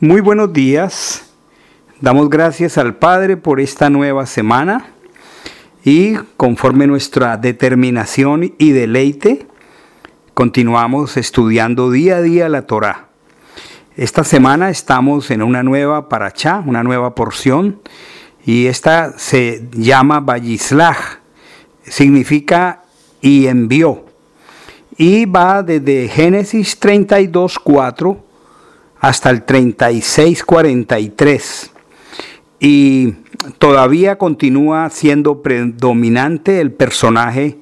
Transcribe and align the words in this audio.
Muy 0.00 0.20
buenos 0.20 0.52
días. 0.52 1.24
Damos 2.02 2.28
gracias 2.28 2.76
al 2.76 2.96
Padre 2.96 3.38
por 3.38 3.60
esta 3.60 3.88
nueva 3.88 4.26
semana 4.26 4.88
y 5.84 6.16
conforme 6.36 6.86
nuestra 6.86 7.38
determinación 7.38 8.52
y 8.58 8.72
deleite, 8.72 9.46
continuamos 10.34 11.16
estudiando 11.16 11.90
día 11.90 12.16
a 12.18 12.20
día 12.20 12.50
la 12.50 12.66
Torah. 12.66 13.08
Esta 13.96 14.22
semana 14.22 14.68
estamos 14.68 15.30
en 15.30 15.40
una 15.40 15.62
nueva 15.62 16.10
paracha, 16.10 16.62
una 16.66 16.82
nueva 16.82 17.14
porción, 17.14 17.80
y 18.44 18.66
esta 18.66 19.18
se 19.18 19.66
llama 19.72 20.20
Vallislach, 20.20 21.20
significa 21.84 22.82
y 23.22 23.46
envió. 23.46 24.04
Y 24.98 25.24
va 25.24 25.62
desde 25.62 26.08
Génesis 26.08 26.78
32, 26.78 27.58
4 27.58 28.25
hasta 29.00 29.30
el 29.30 29.46
36-43. 29.46 31.70
Y 32.58 33.12
todavía 33.58 34.16
continúa 34.16 34.88
siendo 34.90 35.42
predominante 35.42 36.60
el 36.60 36.72
personaje 36.72 37.58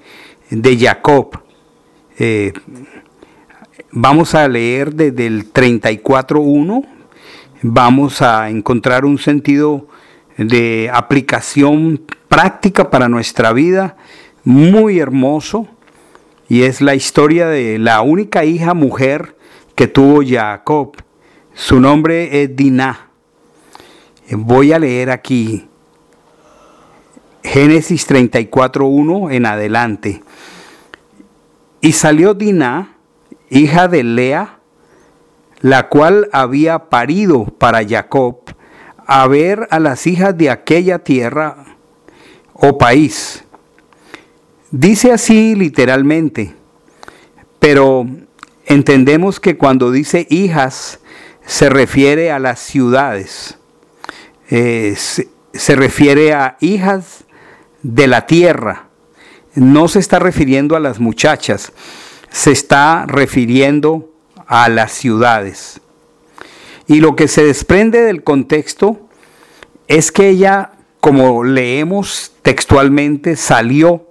de 0.50 0.78
Jacob. 0.78 1.40
Eh, 2.18 2.52
vamos 3.90 4.34
a 4.34 4.46
leer 4.48 4.94
desde 4.94 5.26
el 5.26 5.52
34.1, 5.52 6.86
vamos 7.62 8.22
a 8.22 8.48
encontrar 8.50 9.04
un 9.04 9.18
sentido 9.18 9.88
de 10.36 10.90
aplicación 10.92 12.02
práctica 12.28 12.90
para 12.90 13.08
nuestra 13.08 13.52
vida 13.52 13.96
muy 14.44 14.98
hermoso 14.98 15.68
y 16.48 16.62
es 16.62 16.80
la 16.80 16.94
historia 16.94 17.48
de 17.48 17.78
la 17.78 18.02
única 18.02 18.44
hija 18.44 18.74
mujer 18.74 19.36
que 19.74 19.86
tuvo 19.86 20.22
Jacob. 20.24 20.92
Su 21.54 21.78
nombre 21.78 22.42
es 22.42 22.56
Dinah. 22.56 23.10
Voy 24.32 24.72
a 24.72 24.78
leer 24.80 25.10
aquí 25.10 25.68
Génesis 27.44 28.08
34.1 28.08 29.32
en 29.32 29.46
adelante. 29.46 30.24
Y 31.80 31.92
salió 31.92 32.34
Dinah, 32.34 32.96
hija 33.50 33.86
de 33.86 34.02
Lea, 34.02 34.58
la 35.60 35.88
cual 35.88 36.28
había 36.32 36.90
parido 36.90 37.44
para 37.44 37.86
Jacob, 37.86 38.38
a 39.06 39.24
ver 39.28 39.68
a 39.70 39.78
las 39.78 40.08
hijas 40.08 40.36
de 40.36 40.50
aquella 40.50 40.98
tierra 40.98 41.76
o 42.52 42.78
país. 42.78 43.44
Dice 44.72 45.12
así 45.12 45.54
literalmente, 45.54 46.56
pero 47.60 48.08
entendemos 48.66 49.38
que 49.38 49.56
cuando 49.56 49.92
dice 49.92 50.26
hijas, 50.30 50.98
se 51.46 51.68
refiere 51.68 52.30
a 52.30 52.38
las 52.38 52.60
ciudades, 52.60 53.58
eh, 54.50 54.94
se, 54.96 55.76
refiere 55.76 56.32
a 56.32 56.56
hijas 56.60 57.24
de 57.82 58.06
la 58.06 58.26
tierra, 58.26 58.88
no 59.54 59.88
se 59.88 59.98
está 59.98 60.18
refiriendo 60.18 60.76
a 60.76 60.80
las 60.80 61.00
muchachas, 61.00 61.72
se 62.30 62.50
está 62.50 63.04
refiriendo 63.06 64.10
a 64.46 64.68
las 64.68 64.92
ciudades. 64.92 65.80
Y 66.86 67.00
lo 67.00 67.16
que 67.16 67.28
se 67.28 67.44
desprende 67.44 68.00
del 68.02 68.24
contexto 68.24 69.08
es 69.86 70.12
que 70.12 70.30
ella, 70.30 70.72
como 71.00 71.44
leemos 71.44 72.32
textualmente, 72.42 73.36
salió 73.36 74.06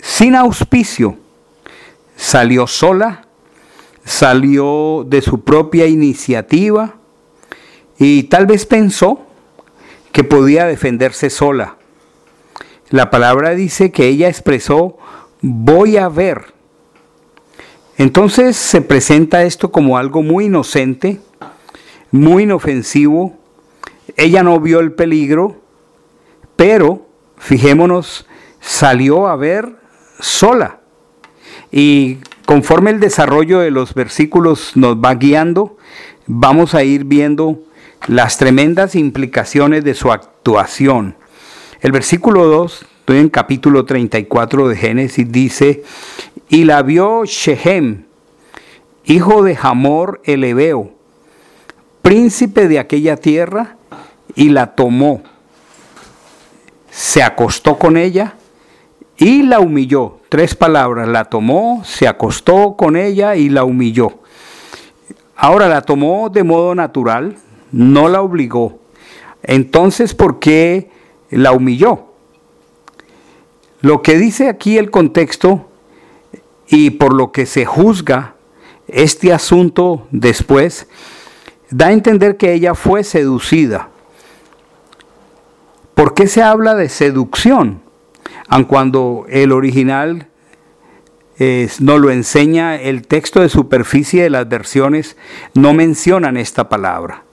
sin 0.00 0.34
auspicio, 0.34 1.18
salió 2.16 2.66
sola 2.66 3.25
salió 4.06 5.04
de 5.04 5.20
su 5.20 5.40
propia 5.42 5.86
iniciativa 5.86 6.94
y 7.98 8.22
tal 8.24 8.46
vez 8.46 8.64
pensó 8.64 9.26
que 10.12 10.22
podía 10.22 10.64
defenderse 10.64 11.28
sola. 11.28 11.76
La 12.88 13.10
palabra 13.10 13.50
dice 13.50 13.90
que 13.90 14.06
ella 14.06 14.28
expresó, 14.28 14.96
voy 15.42 15.96
a 15.96 16.08
ver. 16.08 16.54
Entonces 17.98 18.56
se 18.56 18.80
presenta 18.80 19.42
esto 19.42 19.72
como 19.72 19.98
algo 19.98 20.22
muy 20.22 20.44
inocente, 20.46 21.20
muy 22.12 22.44
inofensivo. 22.44 23.36
Ella 24.16 24.44
no 24.44 24.60
vio 24.60 24.78
el 24.78 24.92
peligro, 24.92 25.56
pero 26.54 27.08
fijémonos, 27.38 28.26
salió 28.60 29.26
a 29.26 29.34
ver 29.34 29.76
sola. 30.20 30.78
Y 31.72 32.18
Conforme 32.46 32.92
el 32.92 33.00
desarrollo 33.00 33.58
de 33.58 33.72
los 33.72 33.92
versículos 33.92 34.76
nos 34.76 34.96
va 34.96 35.16
guiando, 35.16 35.76
vamos 36.28 36.76
a 36.76 36.84
ir 36.84 37.02
viendo 37.02 37.58
las 38.06 38.38
tremendas 38.38 38.94
implicaciones 38.94 39.82
de 39.82 39.94
su 39.94 40.12
actuación. 40.12 41.16
El 41.80 41.90
versículo 41.90 42.44
2, 42.44 42.86
estoy 43.00 43.18
en 43.18 43.30
capítulo 43.30 43.84
34 43.84 44.68
de 44.68 44.76
Génesis, 44.76 45.32
dice, 45.32 45.82
y 46.48 46.62
la 46.62 46.82
vio 46.82 47.24
Shehem, 47.24 48.04
hijo 49.06 49.42
de 49.42 49.58
Hamor 49.60 50.20
el 50.22 50.44
Ebeo, 50.44 50.92
príncipe 52.00 52.68
de 52.68 52.78
aquella 52.78 53.16
tierra, 53.16 53.76
y 54.36 54.50
la 54.50 54.76
tomó. 54.76 55.20
Se 56.90 57.24
acostó 57.24 57.76
con 57.76 57.96
ella 57.96 58.36
y 59.16 59.42
la 59.42 59.60
humilló. 59.60 60.18
Tres 60.28 60.54
palabras, 60.54 61.08
la 61.08 61.24
tomó, 61.24 61.82
se 61.84 62.08
acostó 62.08 62.76
con 62.76 62.96
ella 62.96 63.36
y 63.36 63.48
la 63.48 63.64
humilló. 63.64 64.20
Ahora 65.36 65.68
la 65.68 65.82
tomó 65.82 66.28
de 66.30 66.42
modo 66.42 66.74
natural, 66.74 67.36
no 67.72 68.08
la 68.08 68.22
obligó. 68.22 68.78
Entonces, 69.42 70.14
¿por 70.14 70.38
qué 70.38 70.90
la 71.30 71.52
humilló? 71.52 72.06
Lo 73.80 74.02
que 74.02 74.18
dice 74.18 74.48
aquí 74.48 74.78
el 74.78 74.90
contexto 74.90 75.68
y 76.68 76.90
por 76.90 77.14
lo 77.14 77.32
que 77.32 77.46
se 77.46 77.64
juzga 77.64 78.34
este 78.88 79.32
asunto 79.32 80.06
después, 80.10 80.88
da 81.70 81.88
a 81.88 81.92
entender 81.92 82.36
que 82.36 82.52
ella 82.52 82.74
fue 82.74 83.04
seducida. 83.04 83.88
¿Por 85.94 86.14
qué 86.14 86.26
se 86.26 86.42
habla 86.42 86.74
de 86.74 86.88
seducción? 86.88 87.80
Aun 88.48 88.64
cuando 88.64 89.26
el 89.28 89.52
original 89.52 90.28
no 91.80 91.98
lo 91.98 92.10
enseña, 92.10 92.76
el 92.76 93.06
texto 93.06 93.40
de 93.40 93.48
superficie 93.48 94.22
de 94.22 94.30
las 94.30 94.48
versiones 94.48 95.16
no 95.54 95.74
mencionan 95.74 96.36
esta 96.36 96.68
palabra. 96.68 97.24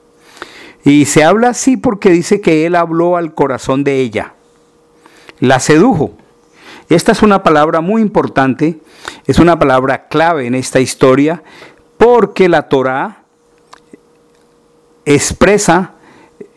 Y 0.84 1.06
se 1.06 1.24
habla 1.24 1.48
así 1.48 1.78
porque 1.78 2.10
dice 2.10 2.42
que 2.42 2.66
él 2.66 2.74
habló 2.74 3.16
al 3.16 3.34
corazón 3.34 3.84
de 3.84 4.00
ella, 4.00 4.34
la 5.40 5.58
sedujo. 5.58 6.12
Esta 6.90 7.12
es 7.12 7.22
una 7.22 7.42
palabra 7.42 7.80
muy 7.80 8.02
importante, 8.02 8.78
es 9.26 9.38
una 9.38 9.58
palabra 9.58 10.08
clave 10.08 10.46
en 10.46 10.54
esta 10.54 10.80
historia, 10.80 11.42
porque 11.96 12.50
la 12.50 12.68
Torah 12.68 13.22
expresa 15.06 15.94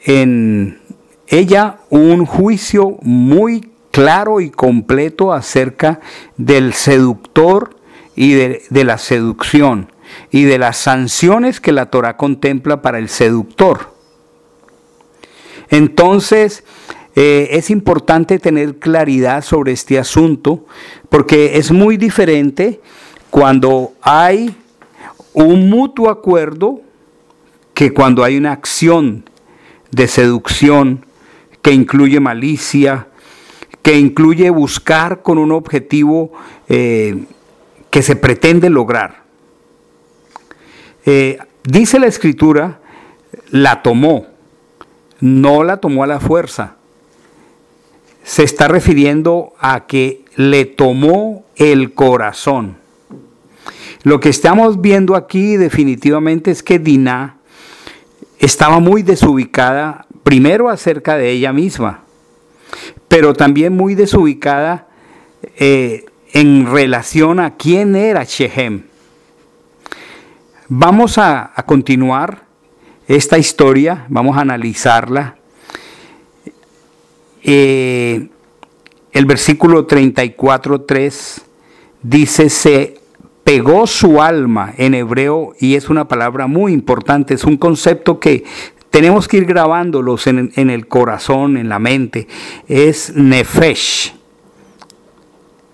en 0.03 0.81
ella 1.27 1.77
un 1.89 2.25
juicio 2.25 2.97
muy 3.01 3.71
claro 3.97 4.41
y 4.41 4.51
completo 4.51 5.33
acerca 5.33 6.01
del 6.37 6.73
seductor 6.73 7.75
y 8.15 8.33
de, 8.33 8.83
la 8.83 8.99
seducción 8.99 9.91
y 10.29 10.43
de 10.43 10.59
las 10.59 10.77
sanciones 10.77 11.59
que 11.59 11.71
la 11.71 11.87
Torah 11.87 12.15
contempla 12.15 12.83
para 12.83 12.99
el 12.99 13.09
seductor. 13.09 13.91
Entonces, 15.71 16.63
eh, 17.15 17.47
es 17.53 17.71
importante 17.71 18.37
tener 18.37 18.77
claridad 18.77 19.43
sobre 19.43 19.71
este 19.71 19.97
asunto 19.97 20.67
porque 21.09 21.57
es 21.57 21.71
muy 21.71 21.97
diferente 21.97 22.79
cuando 23.31 23.93
hay 24.03 24.55
un 25.33 25.71
mutuo 25.71 26.11
acuerdo 26.11 26.81
que 27.73 27.95
cuando 27.95 28.23
hay 28.23 28.37
una 28.37 28.51
acción 28.51 29.27
de 29.89 30.07
seducción 30.07 31.03
que 31.63 31.71
incluye 31.71 32.19
malicia, 32.19 33.06
que 33.87 33.97
incluye 33.97 34.49
buscar 34.49 35.21
con 35.21 35.37
un 35.37 35.53
objetivo 35.53 36.33
eh, 36.67 37.23
que 37.89 38.01
se 38.01 38.17
pretende 38.17 38.69
lograr. 38.69 39.23
Eh, 41.05 41.37
dice 41.63 41.97
la 41.97 42.07
escritura, 42.07 42.81
la 43.49 43.81
tomó, 43.83 44.27
no 45.21 45.63
la 45.63 45.77
tomó 45.77 46.03
a 46.03 46.07
la 46.07 46.19
fuerza. 46.19 46.75
Se 48.25 48.43
está 48.43 48.67
refiriendo 48.67 49.53
a 49.57 49.87
que 49.87 50.25
le 50.35 50.65
tomó 50.65 51.45
el 51.55 51.93
corazón. 51.93 52.75
Lo 54.03 54.19
que 54.19 54.27
estamos 54.27 54.81
viendo 54.81 55.15
aquí 55.15 55.55
definitivamente 55.55 56.51
es 56.51 56.61
que 56.61 56.77
Dinah 56.77 57.37
estaba 58.37 58.81
muy 58.81 59.01
desubicada, 59.01 60.07
primero 60.23 60.67
acerca 60.67 61.15
de 61.15 61.31
ella 61.31 61.53
misma 61.53 62.03
pero 63.07 63.33
también 63.33 63.75
muy 63.75 63.95
desubicada 63.95 64.87
eh, 65.57 66.05
en 66.33 66.65
relación 66.71 67.39
a 67.39 67.55
quién 67.55 67.95
era 67.95 68.23
Shehem. 68.23 68.83
Vamos 70.67 71.17
a, 71.17 71.53
continuar 71.65 72.43
esta 73.07 73.37
historia, 73.37 74.05
vamos 74.09 74.37
a 74.37 74.41
analizarla. 74.41 75.37
Eh, 77.41 78.27
el 79.13 79.25
versículo 79.25 79.87
34.3 79.87 81.41
dice, 82.03 82.49
se 82.49 82.99
pegó 83.45 83.87
su 83.87 84.21
alma 84.21 84.73
en 84.77 84.93
hebreo 84.93 85.53
y 85.57 85.75
es 85.75 85.89
una 85.89 86.09
palabra 86.09 86.47
muy 86.47 86.73
importante, 86.73 87.33
es 87.33 87.45
un 87.45 87.55
concepto 87.55 88.19
que 88.19 88.43
tenemos 88.97 89.27
que 89.27 89.37
ir 89.37 89.45
grabándolos 89.45 90.25
en, 90.25 90.49
el 90.55 90.87
corazón, 90.87 91.55
en 91.55 91.69
la 91.69 91.77
mente, 91.77 92.27
es 92.67 93.13
nefesh. 93.13 94.11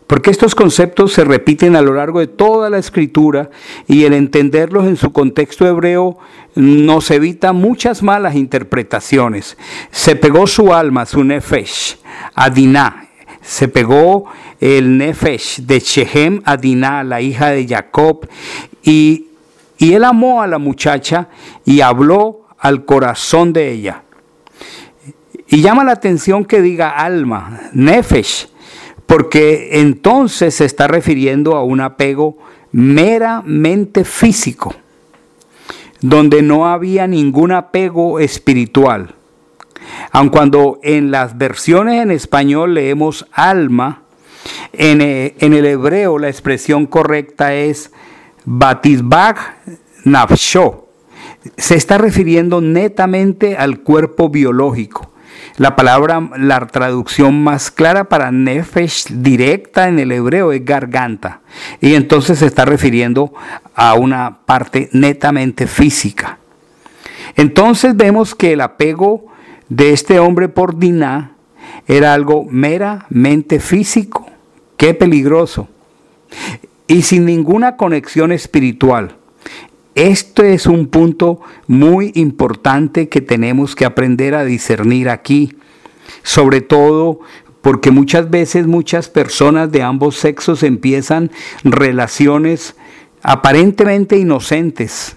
Porque 0.07 0.29
estos 0.29 0.53
conceptos 0.53 1.13
se 1.13 1.23
repiten 1.23 1.77
a 1.77 1.81
lo 1.81 1.93
largo 1.93 2.19
de 2.19 2.27
toda 2.27 2.69
la 2.69 2.79
escritura 2.79 3.49
y 3.87 4.03
el 4.03 4.11
entenderlos 4.11 4.87
en 4.87 4.97
su 4.97 5.13
contexto 5.13 5.65
hebreo 5.65 6.17
nos 6.55 7.11
evita 7.11 7.53
muchas 7.53 8.03
malas 8.03 8.35
interpretaciones. 8.35 9.57
Se 9.89 10.17
pegó 10.17 10.45
su 10.45 10.73
alma, 10.73 11.05
su 11.05 11.23
nefesh, 11.23 11.95
a 12.35 12.49
Diná. 12.49 13.07
Se 13.41 13.69
pegó 13.69 14.25
el 14.59 14.97
nefesh 14.97 15.61
de 15.61 15.79
Shehem 15.79 16.41
a 16.43 16.57
Diná, 16.57 17.05
la 17.05 17.21
hija 17.21 17.51
de 17.51 17.65
Jacob, 17.65 18.27
y, 18.83 19.27
y 19.77 19.93
él 19.93 20.03
amó 20.03 20.41
a 20.41 20.47
la 20.47 20.57
muchacha 20.57 21.29
y 21.63 21.79
habló 21.79 22.42
al 22.63 22.85
corazón 22.85 23.51
de 23.51 23.71
ella. 23.71 24.03
Y 25.47 25.61
llama 25.61 25.83
la 25.83 25.91
atención 25.91 26.45
que 26.45 26.61
diga 26.61 26.89
alma, 26.89 27.59
nefesh, 27.73 28.47
porque 29.05 29.81
entonces 29.81 30.55
se 30.55 30.63
está 30.63 30.87
refiriendo 30.87 31.57
a 31.57 31.63
un 31.63 31.81
apego 31.81 32.37
meramente 32.71 34.05
físico, 34.05 34.73
donde 35.99 36.41
no 36.41 36.65
había 36.65 37.05
ningún 37.05 37.51
apego 37.51 38.21
espiritual. 38.21 39.13
Aun 40.13 40.29
cuando 40.29 40.79
en 40.83 41.11
las 41.11 41.37
versiones 41.37 42.01
en 42.01 42.11
español 42.11 42.75
leemos 42.75 43.27
alma, 43.33 44.03
en, 44.71 45.01
eh, 45.01 45.35
el 45.37 45.65
hebreo 45.65 46.17
la 46.17 46.29
expresión 46.29 46.85
correcta 46.85 47.53
es 47.53 47.91
batizbag 48.45 49.57
nafsho, 50.05 50.83
se 51.57 51.75
está 51.75 51.97
refiriendo 51.97 52.61
netamente 52.61 53.57
al 53.57 53.79
cuerpo 53.79 54.29
biológico. 54.29 55.11
La 55.57 55.75
palabra, 55.75 56.29
la 56.37 56.65
traducción 56.67 57.43
más 57.43 57.69
clara 57.69 58.05
para 58.05 58.31
nefesh 58.31 59.07
directa 59.09 59.87
en 59.87 59.99
el 59.99 60.11
hebreo 60.11 60.51
es 60.51 60.65
garganta. 60.65 61.41
Y 61.79 61.93
entonces 61.93 62.39
se 62.39 62.47
está 62.47 62.65
refiriendo 62.65 63.33
a 63.75 63.93
una 63.93 64.39
parte 64.45 64.89
netamente 64.93 65.67
física. 65.67 66.39
Entonces 67.35 67.95
vemos 67.95 68.33
que 68.35 68.53
el 68.53 68.61
apego 68.61 69.27
de 69.69 69.93
este 69.93 70.19
hombre 70.19 70.49
por 70.49 70.77
Diná 70.77 71.35
era 71.87 72.13
algo 72.13 72.45
meramente 72.49 73.59
físico. 73.59 74.25
Qué 74.77 74.93
peligroso. 74.93 75.67
Y 76.87 77.03
sin 77.03 77.25
ninguna 77.25 77.77
conexión 77.77 78.31
espiritual. 78.31 79.17
Este 79.95 80.53
es 80.53 80.65
un 80.65 80.87
punto 80.87 81.41
muy 81.67 82.11
importante 82.15 83.09
que 83.09 83.21
tenemos 83.21 83.75
que 83.75 83.85
aprender 83.85 84.33
a 84.33 84.43
discernir 84.43 85.09
aquí, 85.09 85.55
sobre 86.23 86.61
todo 86.61 87.19
porque 87.61 87.91
muchas 87.91 88.29
veces 88.29 88.67
muchas 88.67 89.07
personas 89.07 89.71
de 89.71 89.83
ambos 89.83 90.17
sexos 90.17 90.63
empiezan 90.63 91.31
relaciones 91.63 92.75
aparentemente 93.21 94.17
inocentes. 94.17 95.15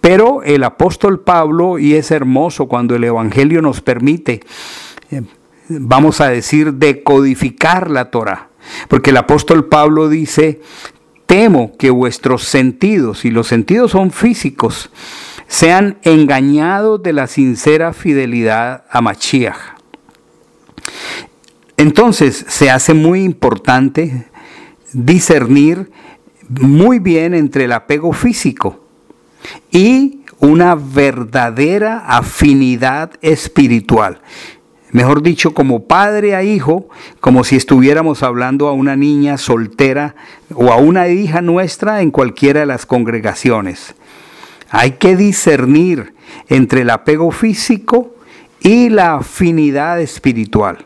Pero 0.00 0.42
el 0.42 0.64
apóstol 0.64 1.20
Pablo, 1.20 1.78
y 1.78 1.94
es 1.94 2.10
hermoso 2.10 2.66
cuando 2.66 2.96
el 2.96 3.04
Evangelio 3.04 3.62
nos 3.62 3.80
permite, 3.80 4.40
eh, 5.10 5.22
vamos 5.68 6.20
a 6.20 6.28
decir, 6.28 6.74
decodificar 6.74 7.90
la 7.90 8.10
Torah. 8.10 8.50
Porque 8.88 9.10
el 9.10 9.16
apóstol 9.16 9.66
Pablo 9.68 10.08
dice, 10.08 10.60
temo 11.32 11.72
que 11.78 11.88
vuestros 11.88 12.44
sentidos, 12.44 13.24
y 13.24 13.30
los 13.30 13.46
sentidos 13.46 13.92
son 13.92 14.10
físicos, 14.10 14.90
sean 15.46 15.96
engañados 16.02 17.02
de 17.02 17.14
la 17.14 17.26
sincera 17.26 17.94
fidelidad 17.94 18.84
a 18.90 19.00
Machiach. 19.00 19.56
Entonces 21.78 22.44
se 22.48 22.68
hace 22.68 22.92
muy 22.92 23.24
importante 23.24 24.26
discernir 24.92 25.90
muy 26.50 26.98
bien 26.98 27.32
entre 27.32 27.64
el 27.64 27.72
apego 27.72 28.12
físico 28.12 28.84
y 29.70 30.20
una 30.38 30.74
verdadera 30.74 32.04
afinidad 32.08 33.12
espiritual 33.22 34.20
mejor 34.92 35.22
dicho, 35.22 35.54
como 35.54 35.84
padre 35.84 36.36
a 36.36 36.42
hijo, 36.44 36.88
como 37.20 37.44
si 37.44 37.56
estuviéramos 37.56 38.22
hablando 38.22 38.68
a 38.68 38.72
una 38.72 38.94
niña 38.94 39.38
soltera 39.38 40.14
o 40.54 40.70
a 40.70 40.76
una 40.76 41.08
hija 41.08 41.40
nuestra 41.40 42.02
en 42.02 42.10
cualquiera 42.10 42.60
de 42.60 42.66
las 42.66 42.86
congregaciones. 42.86 43.94
Hay 44.70 44.92
que 44.92 45.16
discernir 45.16 46.14
entre 46.48 46.82
el 46.82 46.90
apego 46.90 47.30
físico 47.30 48.14
y 48.60 48.90
la 48.90 49.16
afinidad 49.16 50.00
espiritual. 50.00 50.84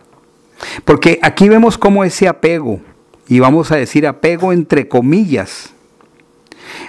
Porque 0.84 1.18
aquí 1.22 1.48
vemos 1.48 1.76
cómo 1.76 2.04
ese 2.04 2.28
apego, 2.28 2.80
y 3.28 3.40
vamos 3.40 3.70
a 3.70 3.76
decir 3.76 4.06
apego 4.06 4.52
entre 4.52 4.88
comillas, 4.88 5.70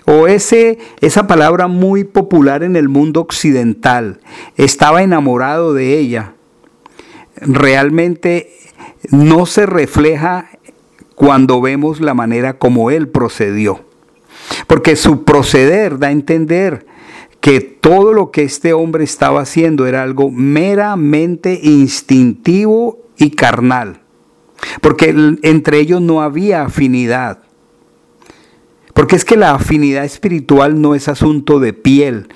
o 0.06 0.28
ese, 0.28 0.80
esa 1.02 1.28
palabra 1.28 1.68
muy 1.68 2.04
popular 2.04 2.64
en 2.64 2.76
el 2.76 2.90
mundo 2.90 3.22
occidental, 3.22 4.20
estaba 4.56 5.04
enamorado 5.04 5.74
de 5.74 6.00
ella, 6.00 6.34
realmente 7.42 8.52
no 9.12 9.46
se 9.46 9.66
refleja 9.66 10.50
cuando 11.16 11.62
vemos 11.62 12.00
la 12.00 12.14
manera 12.14 12.58
como 12.58 12.92
él 12.92 13.08
procedió. 13.10 13.86
Porque 14.68 14.96
su 14.96 15.24
proceder 15.24 16.00
da 16.00 16.08
a 16.08 16.12
entender 16.12 16.86
que 17.42 17.62
todo 17.62 18.14
lo 18.14 18.32
que 18.32 18.44
este 18.44 18.74
hombre 18.74 19.04
estaba 19.04 19.42
haciendo 19.42 19.88
era 19.88 20.04
algo 20.04 20.32
meramente 20.32 21.60
instintivo 21.64 23.00
y 23.18 23.32
carnal. 23.32 24.02
Porque 24.82 25.16
entre 25.44 25.80
ellos 25.80 26.02
no 26.02 26.22
había 26.22 26.64
afinidad. 26.64 27.40
Porque 28.94 29.16
es 29.16 29.26
que 29.26 29.38
la 29.38 29.54
afinidad 29.54 30.06
espiritual 30.06 30.82
no 30.82 30.96
es 30.96 31.08
asunto 31.08 31.60
de 31.60 31.74
piel, 31.74 32.30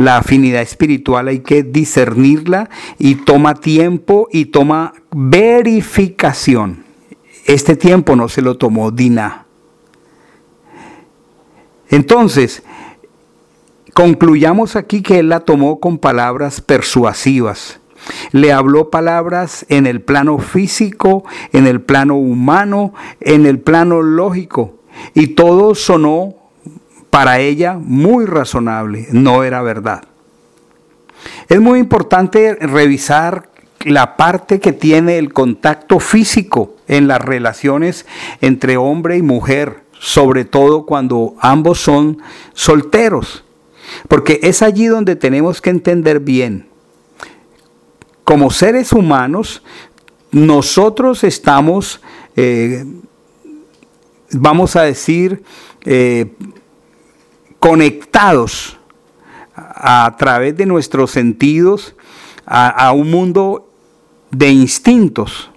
la 0.00 0.16
afinidad 0.16 0.62
espiritual 0.62 1.28
hay 1.28 1.40
que 1.40 1.62
discernirla 1.62 2.70
y 2.98 3.16
toma 3.16 3.52
tiempo 3.54 4.28
y 4.32 4.46
toma 4.46 4.94
verificación. 5.10 6.84
Este 7.44 7.76
tiempo 7.76 8.16
no 8.16 8.30
se 8.30 8.40
lo 8.40 8.56
tomó 8.56 8.92
Dina. 8.92 9.44
Entonces, 11.90 12.62
concluyamos 13.92 14.74
aquí 14.74 15.02
que 15.02 15.18
él 15.18 15.28
la 15.28 15.40
tomó 15.40 15.80
con 15.80 15.98
palabras 15.98 16.62
persuasivas. 16.62 17.78
Le 18.32 18.54
habló 18.54 18.88
palabras 18.88 19.66
en 19.68 19.86
el 19.86 20.00
plano 20.00 20.38
físico, 20.38 21.24
en 21.52 21.66
el 21.66 21.82
plano 21.82 22.16
humano, 22.16 22.94
en 23.20 23.44
el 23.44 23.58
plano 23.58 24.00
lógico. 24.00 24.78
Y 25.12 25.34
todo 25.34 25.74
sonó 25.74 26.39
para 27.20 27.38
ella 27.38 27.74
muy 27.78 28.24
razonable, 28.24 29.06
no 29.12 29.44
era 29.44 29.60
verdad. 29.60 30.04
Es 31.50 31.60
muy 31.60 31.78
importante 31.78 32.54
revisar 32.54 33.50
la 33.84 34.16
parte 34.16 34.58
que 34.58 34.72
tiene 34.72 35.18
el 35.18 35.30
contacto 35.30 36.00
físico 36.00 36.76
en 36.88 37.08
las 37.08 37.20
relaciones 37.20 38.06
entre 38.40 38.78
hombre 38.78 39.18
y 39.18 39.22
mujer, 39.22 39.82
sobre 39.98 40.46
todo 40.46 40.86
cuando 40.86 41.34
ambos 41.40 41.78
son 41.78 42.22
solteros, 42.54 43.44
porque 44.08 44.40
es 44.42 44.62
allí 44.62 44.86
donde 44.86 45.14
tenemos 45.14 45.60
que 45.60 45.68
entender 45.68 46.20
bien. 46.20 46.68
Como 48.24 48.50
seres 48.50 48.94
humanos, 48.94 49.62
nosotros 50.32 51.22
estamos, 51.22 52.00
eh, 52.34 52.86
vamos 54.30 54.74
a 54.74 54.84
decir, 54.84 55.42
eh, 55.84 56.32
conectados 57.60 58.78
a, 59.54 60.16
través 60.18 60.56
de 60.56 60.66
nuestros 60.66 61.10
sentidos 61.10 61.94
a, 62.46 62.90
un 62.92 63.10
mundo 63.10 63.68
de 64.32 64.48
instintos. 64.50 65.50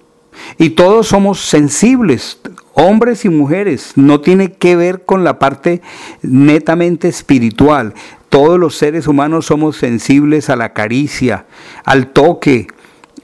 Y 0.57 0.72
todos 0.72 1.07
somos 1.07 1.39
sensibles, 1.39 2.39
hombres 2.74 3.25
y 3.25 3.29
mujeres. 3.29 3.93
No 3.95 4.22
tiene 4.22 4.51
que 4.51 4.75
ver 4.75 5.05
con 5.05 5.24
la 5.24 5.39
parte 5.39 5.81
netamente 6.22 7.07
espiritual. 7.07 7.93
Todos 8.29 8.60
los 8.60 8.75
seres 8.75 9.07
humanos 9.07 9.45
somos 9.45 9.77
sensibles 9.77 10.50
a 10.50 10.55
la 10.55 10.74
caricia, 10.74 11.45
al 11.86 12.07
toque, 12.07 12.67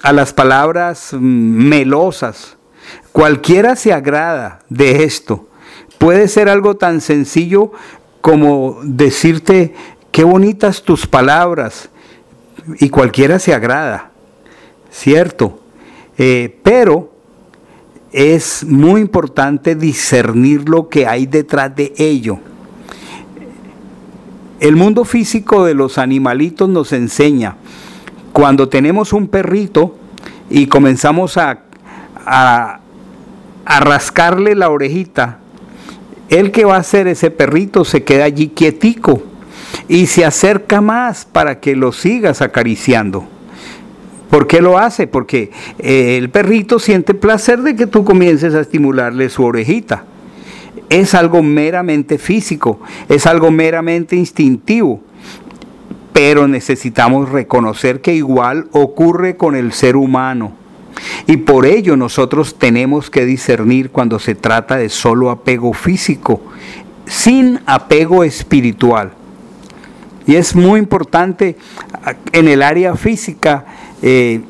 a 0.02 0.14
las 0.14 0.34
palabras 0.34 1.10
mm, 1.14 1.18
melosas. 1.20 2.58
Cualquiera 3.12 3.76
se 3.76 3.92
agrada 3.92 4.60
de 4.70 5.04
esto. 5.04 5.48
Puede 5.98 6.30
ser 6.30 6.48
algo 6.48 6.78
tan 6.78 7.02
sencillo 7.02 7.74
como 8.22 8.80
decirte 8.84 9.74
qué 10.12 10.24
bonitas 10.24 10.84
tus 10.84 11.08
palabras, 11.08 11.90
y 12.80 12.90
cualquiera 12.90 13.40
se 13.40 13.54
agrada, 13.54 14.12
¿cierto? 14.92 15.60
Eh, 16.18 16.60
pero 16.64 17.12
es 18.12 18.64
muy 18.66 19.02
importante 19.02 19.76
discernir 19.76 20.68
lo 20.68 20.90
que 20.90 21.08
hay 21.08 21.26
detrás 21.26 21.76
de 21.76 21.94
ello. 21.98 22.40
El 24.60 24.76
mundo 24.76 25.06
físico 25.06 25.64
de 25.64 25.74
los 25.74 25.98
animalitos 25.98 26.68
nos 26.68 26.92
enseña, 26.92 27.56
cuando 28.34 28.68
tenemos 28.70 29.14
un 29.14 29.28
perrito 29.28 29.96
y 30.50 30.68
comenzamos 30.68 31.38
a, 31.38 31.64
a, 32.26 32.80
rascarle 33.66 34.56
la 34.56 34.70
orejita, 34.70 35.40
el 36.30 36.52
que 36.52 36.66
va 36.66 36.76
a 36.76 36.80
hacer 36.80 37.08
ese 37.08 37.32
perrito 37.32 37.86
se 37.86 38.04
queda 38.04 38.26
allí 38.26 38.50
quietico 38.50 39.22
y 39.88 40.08
se 40.08 40.26
acerca 40.26 40.82
más 40.82 41.26
para 41.26 41.60
que 41.60 41.76
lo 41.76 41.92
sigas 41.92 42.42
acariciando. 42.42 43.28
¿Por 44.30 44.46
qué 44.46 44.62
lo 44.62 44.78
hace? 44.78 45.08
Porque 45.08 45.52
eh, 45.80 46.18
el 46.18 46.30
perrito 46.30 46.78
siente 46.78 47.16
placer 47.16 47.62
de 47.62 47.76
que 47.76 47.88
tú 47.88 48.06
comiences 48.06 48.54
a 48.54 48.62
estimularle 48.62 49.30
su 49.30 49.44
orejita. 49.44 50.04
Es 50.90 51.16
algo 51.16 51.42
meramente 51.42 52.18
físico, 52.20 52.80
es 53.10 53.26
algo 53.26 53.50
meramente 53.52 54.16
instintivo, 54.16 55.02
pero 56.14 56.48
necesitamos 56.48 57.30
reconocer 57.30 58.02
que 58.02 58.14
igual 58.14 58.68
ocurre 58.72 59.36
con 59.36 59.56
el 59.56 59.72
ser 59.74 59.96
humano. 59.96 60.59
Y 61.28 61.38
por 61.38 61.66
ello 61.66 61.96
nosotros 61.96 62.56
tenemos 62.58 63.10
que 63.10 63.26
discernir 63.26 63.90
cuando 63.92 64.20
se 64.20 64.36
trata 64.36 64.78
de 64.78 64.90
solo 64.90 65.30
apego 65.30 65.74
físico, 65.74 66.42
sin 67.06 67.60
apego 67.66 68.24
espiritual. 68.24 69.14
Y 70.26 70.36
es 70.36 70.56
muy 70.56 70.80
importante 70.80 71.56
en 72.34 72.48
el 72.48 72.62
área 72.62 72.96
física 72.96 73.66
eh, 74.02 74.42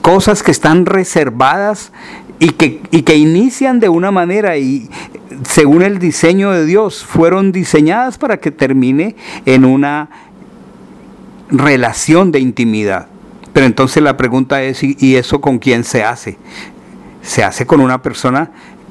cosas 0.00 0.42
que 0.42 0.50
están 0.50 0.86
reservadas 0.86 1.90
y 2.38 2.50
que, 2.50 2.82
y 2.90 3.02
que 3.02 3.16
inician 3.16 3.80
de 3.80 3.88
una 3.88 4.10
manera 4.10 4.56
y 4.56 4.88
según 5.48 5.82
el 5.82 5.98
diseño 5.98 6.50
de 6.52 6.66
Dios 6.66 7.04
fueron 7.04 7.52
diseñadas 7.52 8.18
para 8.18 8.38
que 8.38 8.50
termine 8.50 9.16
en 9.46 9.64
una 9.64 10.08
relación 11.50 12.32
de 12.32 12.40
intimidad. 12.40 13.08
Pero 13.54 13.64
entonces 13.64 14.02
la 14.02 14.18
pregunta 14.18 14.62
es, 14.62 14.82
¿y 14.82 15.16
eso 15.16 15.40
con 15.40 15.58
quién 15.58 15.84
se 15.84 16.04
hace? 16.04 16.36
Se 17.22 17.42
hace 17.42 17.64
con 17.64 17.80
una 17.80 18.02
persona 18.02 18.50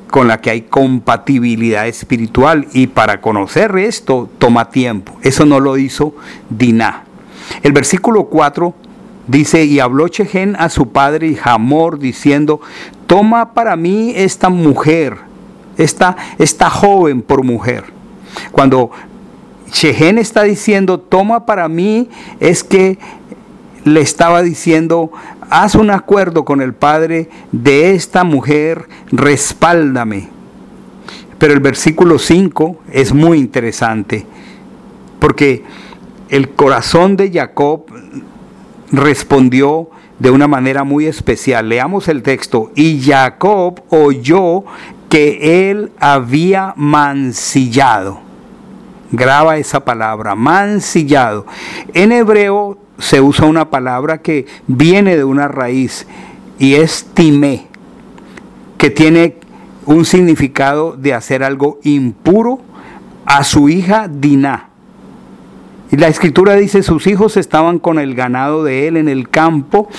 con 0.10 0.28
la 0.28 0.42
que 0.42 0.50
hay 0.50 0.62
compatibilidad 0.62 1.88
espiritual 1.88 2.68
y 2.74 2.88
para 2.88 3.22
conocer 3.22 3.78
esto 3.78 4.28
toma 4.40 4.72
tiempo. 4.72 5.16
Eso 5.22 5.46
no 5.46 5.60
lo 5.60 5.78
hizo 5.78 6.16
Diná. 6.50 7.04
El 7.62 7.74
versículo 7.74 8.26
4 8.26 8.74
Dice, 9.28 9.64
y 9.64 9.80
habló 9.80 10.10
Chején 10.10 10.58
a 10.60 10.68
su 10.68 10.90
padre 10.90 11.28
y 11.28 11.38
Hamor 11.42 11.98
diciendo, 11.98 12.60
toma 13.08 13.54
para 13.54 13.78
mí 13.78 14.12
esta 14.16 14.50
mujer, 14.50 15.18
esta, 15.78 16.18
esta 16.40 16.70
joven 16.70 17.22
por 17.22 17.44
mujer. 17.44 17.86
Cuando 18.52 18.92
Chején 19.72 20.18
está 20.18 20.44
diciendo, 20.44 21.00
toma 21.00 21.46
para 21.46 21.70
mí, 21.70 22.10
es 22.42 22.66
que 22.66 23.00
le 23.86 24.02
estaba 24.02 24.42
diciendo, 24.42 25.12
haz 25.50 25.76
un 25.76 25.92
acuerdo 25.92 26.46
con 26.46 26.62
el 26.62 26.74
padre 26.74 27.30
de 27.52 27.94
esta 27.94 28.24
mujer, 28.24 28.88
respáldame. 29.12 30.30
Pero 31.38 31.54
el 31.54 31.60
versículo 31.60 32.20
5 32.20 32.78
es 32.92 33.14
muy 33.14 33.40
interesante, 33.40 34.26
porque 35.20 35.64
el 36.30 36.50
corazón 36.50 37.18
de 37.18 37.32
Jacob 37.32 37.86
respondió 38.92 39.90
de 40.20 40.32
una 40.32 40.48
manera 40.48 40.84
muy 40.84 41.06
especial. 41.06 41.68
Leamos 41.68 42.08
el 42.08 42.24
texto. 42.24 42.72
Y 42.76 43.02
Jacob 43.02 43.82
oyó 43.90 44.64
que 45.10 45.70
él 45.70 45.92
había 46.00 46.74
mancillado. 46.78 48.22
Graba 49.12 49.58
esa 49.58 49.84
palabra, 49.84 50.34
mancillado. 50.34 51.46
En 51.94 52.12
hebreo 52.12 52.78
se 53.04 53.20
usa 53.20 53.48
una 53.48 53.70
palabra 53.70 54.22
que 54.22 54.46
viene 54.66 55.18
de 55.18 55.26
una 55.26 55.50
raíz 55.50 56.08
y 56.58 56.76
es 56.76 57.06
timé, 57.14 57.68
que 58.78 58.90
tiene 58.90 59.36
un 59.86 60.06
significado 60.06 60.94
de 60.94 61.14
hacer 61.14 61.44
algo 61.44 61.80
impuro 61.84 62.62
a 63.26 63.44
su 63.44 63.68
hija 63.68 64.08
Diná. 64.08 64.70
Y 65.92 65.98
la 65.98 66.08
escritura 66.08 66.56
dice, 66.56 66.82
sus 66.82 67.06
hijos 67.06 67.36
estaban 67.36 67.78
con 67.78 68.00
el 68.00 68.16
ganado 68.16 68.64
de 68.64 68.88
él 68.88 68.96
en 68.96 69.10
el 69.10 69.28
campo 69.28 69.90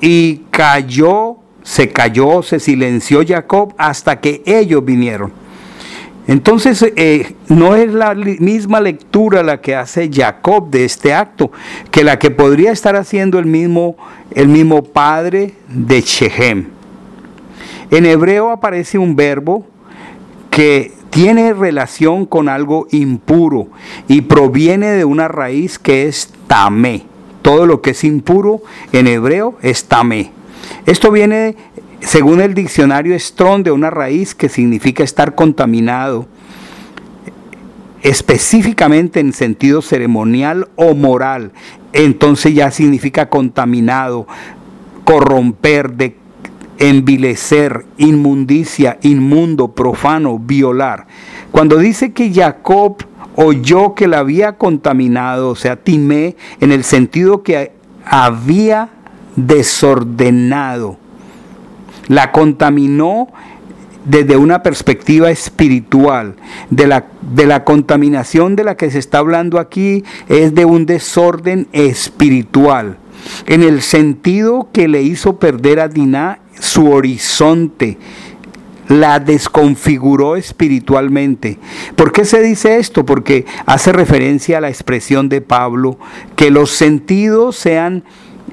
y 0.00 0.42
cayó, 0.50 1.36
se 1.62 1.90
cayó, 1.90 2.42
se 2.42 2.58
silenció 2.58 3.22
Jacob 3.24 3.72
hasta 3.78 4.20
que 4.20 4.42
ellos 4.44 4.84
vinieron. 4.84 5.30
Entonces, 6.28 6.84
eh, 6.94 7.34
no 7.48 7.74
es 7.74 7.92
la 7.92 8.14
misma 8.14 8.80
lectura 8.82 9.42
la 9.42 9.62
que 9.62 9.74
hace 9.74 10.10
Jacob 10.12 10.68
de 10.70 10.84
este 10.84 11.14
acto, 11.14 11.50
que 11.90 12.04
la 12.04 12.18
que 12.18 12.30
podría 12.30 12.70
estar 12.70 12.96
haciendo 12.96 13.38
el 13.38 13.46
mismo, 13.46 13.96
el 14.34 14.48
mismo 14.48 14.84
padre 14.84 15.54
de 15.68 16.02
Shechem. 16.02 16.66
En 17.90 18.04
hebreo 18.04 18.50
aparece 18.50 18.98
un 18.98 19.16
verbo 19.16 19.66
que 20.50 20.92
tiene 21.08 21.54
relación 21.54 22.26
con 22.26 22.50
algo 22.50 22.86
impuro 22.90 23.68
y 24.06 24.20
proviene 24.20 24.88
de 24.88 25.06
una 25.06 25.28
raíz 25.28 25.78
que 25.78 26.08
es 26.08 26.30
tamé. 26.46 27.06
Todo 27.40 27.64
lo 27.64 27.80
que 27.80 27.90
es 27.90 28.04
impuro 28.04 28.60
en 28.92 29.06
hebreo 29.06 29.56
es 29.62 29.86
tamé. 29.86 30.32
Esto 30.84 31.10
viene, 31.10 31.56
según 32.00 32.40
el 32.40 32.54
diccionario 32.54 33.18
Strong, 33.18 33.64
de 33.64 33.70
una 33.70 33.90
raíz 33.90 34.34
que 34.34 34.48
significa 34.48 35.02
estar 35.02 35.34
contaminado, 35.34 36.26
específicamente 38.02 39.20
en 39.20 39.32
sentido 39.32 39.82
ceremonial 39.82 40.68
o 40.76 40.94
moral. 40.94 41.52
Entonces 41.92 42.54
ya 42.54 42.70
significa 42.70 43.28
contaminado, 43.28 44.26
corromper, 45.04 45.92
de 45.92 46.16
envilecer, 46.78 47.84
inmundicia, 47.96 48.98
inmundo, 49.02 49.72
profano, 49.72 50.38
violar. 50.38 51.06
Cuando 51.50 51.78
dice 51.78 52.12
que 52.12 52.32
Jacob 52.32 53.04
oyó 53.34 53.94
que 53.94 54.06
la 54.06 54.20
había 54.20 54.52
contaminado, 54.52 55.50
o 55.50 55.56
sea, 55.56 55.76
timé, 55.76 56.36
en 56.60 56.72
el 56.72 56.84
sentido 56.84 57.42
que 57.42 57.72
había 58.04 58.90
desordenado, 59.36 60.98
la 62.08 62.32
contaminó 62.32 63.28
desde 64.04 64.36
una 64.36 64.62
perspectiva 64.62 65.30
espiritual. 65.30 66.34
De 66.70 66.86
la, 66.86 67.06
de 67.20 67.46
la 67.46 67.64
contaminación 67.64 68.56
de 68.56 68.64
la 68.64 68.76
que 68.76 68.90
se 68.90 68.98
está 68.98 69.18
hablando 69.18 69.58
aquí 69.58 70.04
es 70.28 70.54
de 70.54 70.64
un 70.64 70.86
desorden 70.86 71.68
espiritual 71.72 72.98
en 73.46 73.62
el 73.62 73.82
sentido 73.82 74.68
que 74.72 74.88
le 74.88 75.02
hizo 75.02 75.38
perder 75.38 75.80
a 75.80 75.88
Diná 75.88 76.40
su 76.58 76.90
horizonte, 76.90 77.98
la 78.88 79.20
desconfiguró 79.20 80.36
espiritualmente. 80.36 81.58
¿Por 81.94 82.12
qué 82.12 82.24
se 82.24 82.42
dice 82.42 82.78
esto? 82.78 83.04
Porque 83.04 83.44
hace 83.66 83.92
referencia 83.92 84.58
a 84.58 84.60
la 84.62 84.70
expresión 84.70 85.28
de 85.28 85.40
Pablo, 85.40 85.98
que 86.36 86.50
los 86.50 86.70
sentidos 86.70 87.56
sean 87.56 88.04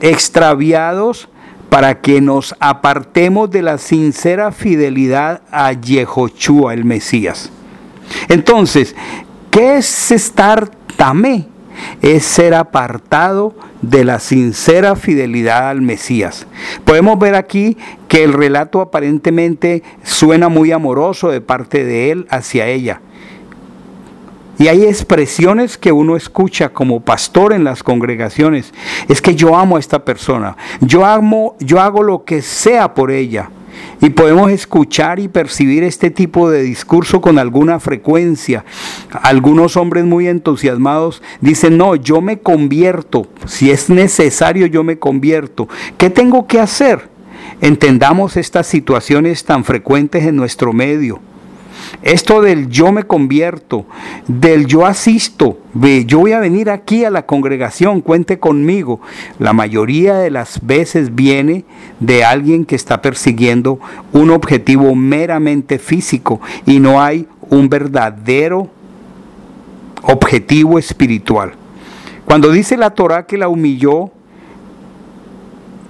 extraviados 0.02 1.30
para 1.70 2.02
que 2.02 2.22
nos 2.22 2.56
apartemos 2.60 3.50
de 3.52 3.62
la 3.62 3.78
sincera 3.78 4.52
fidelidad 4.52 5.42
a 5.52 5.72
Yehoshua, 5.74 6.74
el 6.74 6.86
Mesías. 6.86 7.52
Entonces, 8.30 8.96
¿qué 9.52 9.78
es 9.78 10.12
estar 10.12 10.70
tamé? 10.96 11.48
Es 12.02 12.24
ser 12.26 12.54
apartado 12.54 13.54
de 13.82 14.06
la 14.06 14.20
sincera 14.20 14.96
fidelidad 14.96 15.70
al 15.70 15.82
Mesías. 15.82 16.48
Podemos 16.86 17.20
ver 17.20 17.36
aquí 17.36 17.78
que 18.08 18.24
el 18.24 18.34
relato 18.34 18.82
aparentemente 18.82 19.84
suena 20.04 20.50
muy 20.50 20.72
amoroso 20.72 21.30
de 21.30 21.42
parte 21.42 21.84
de 21.84 22.12
él 22.12 22.28
hacia 22.30 22.68
ella. 22.68 23.02
Y 24.58 24.68
hay 24.68 24.84
expresiones 24.84 25.78
que 25.78 25.92
uno 25.92 26.16
escucha 26.16 26.70
como 26.70 27.02
pastor 27.02 27.54
en 27.54 27.64
las 27.64 27.84
congregaciones. 27.84 28.74
Es 29.10 29.22
que 29.22 29.36
yo 29.36 29.56
amo 29.56 29.76
a 29.76 29.80
esta 29.80 30.06
persona. 30.06 30.56
Yo 30.82 31.06
amo, 31.06 31.56
yo 31.60 31.82
hago 31.82 32.04
lo 32.04 32.24
que 32.24 32.42
sea 32.42 32.94
por 32.94 33.12
ella. 33.12 33.50
Y 34.02 34.10
podemos 34.10 34.52
escuchar 34.52 35.20
y 35.20 35.28
percibir 35.28 35.84
este 35.84 36.10
tipo 36.10 36.50
de 36.50 36.62
discurso 36.62 37.22
con 37.22 37.40
alguna 37.40 37.80
frecuencia. 37.80 38.64
Algunos 39.12 39.78
hombres 39.78 40.06
muy 40.06 40.28
entusiasmados 40.28 41.22
dicen, 41.42 41.78
no, 41.78 41.96
yo 41.96 42.22
me 42.22 42.40
convierto, 42.40 43.28
si 43.46 43.72
es 43.72 43.90
necesario 43.90 44.68
yo 44.68 44.84
me 44.84 45.00
convierto. 45.00 45.68
¿Qué 45.98 46.10
tengo 46.10 46.48
que 46.48 46.60
hacer? 46.60 47.10
Entendamos 47.62 48.38
estas 48.38 48.68
situaciones 48.68 49.44
tan 49.46 49.64
frecuentes 49.64 50.26
en 50.26 50.36
nuestro 50.36 50.74
medio. 50.74 51.20
Esto 52.02 52.42
del 52.42 52.70
yo 52.70 52.92
me 52.92 53.04
convierto, 53.04 53.86
del 54.28 54.66
yo 54.68 54.86
asisto, 54.86 55.60
yo 56.06 56.20
voy 56.20 56.32
a 56.32 56.40
venir 56.40 56.70
aquí 56.70 57.04
a 57.04 57.10
la 57.10 57.26
congregación, 57.26 58.02
cuente 58.02 58.40
conmigo. 58.40 59.02
La 59.40 59.54
mayoría 59.54 60.16
de 60.16 60.32
las 60.32 60.66
veces 60.66 61.16
viene 61.16 61.66
de 62.00 62.24
alguien 62.24 62.66
que 62.66 62.76
está 62.76 63.02
persiguiendo 63.02 63.80
un 64.14 64.30
objetivo 64.32 64.94
meramente 64.96 65.80
físico 65.80 66.42
y 66.66 66.80
no 66.80 67.02
hay 67.02 67.28
un 67.50 67.70
verdadero 67.70 68.70
objetivo 70.04 70.80
espiritual. 70.80 71.54
Cuando 72.26 72.52
dice 72.52 72.78
la 72.78 72.92
Torah 72.92 73.26
que 73.26 73.38
la 73.38 73.48
humilló, 73.48 74.12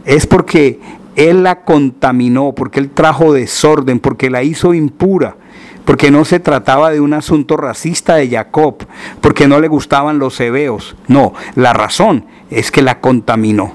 es 0.06 0.28
porque 0.28 0.80
él 1.16 1.44
la 1.44 1.64
contaminó, 1.64 2.54
porque 2.54 2.80
él 2.80 2.90
trajo 2.90 3.34
desorden, 3.34 4.00
porque 4.00 4.30
la 4.30 4.44
hizo 4.44 4.74
impura, 4.74 5.38
porque 5.86 6.12
no 6.12 6.26
se 6.26 6.40
trataba 6.40 6.92
de 6.92 7.00
un 7.00 7.14
asunto 7.14 7.56
racista 7.58 8.16
de 8.16 8.30
Jacob, 8.30 8.86
porque 9.22 9.48
no 9.48 9.60
le 9.60 9.68
gustaban 9.68 10.20
los 10.20 10.40
hebeos. 10.40 10.96
No, 11.08 11.34
la 11.56 11.74
razón 11.74 12.26
es 12.50 12.72
que 12.72 12.82
la 12.82 13.00
contaminó. 13.00 13.74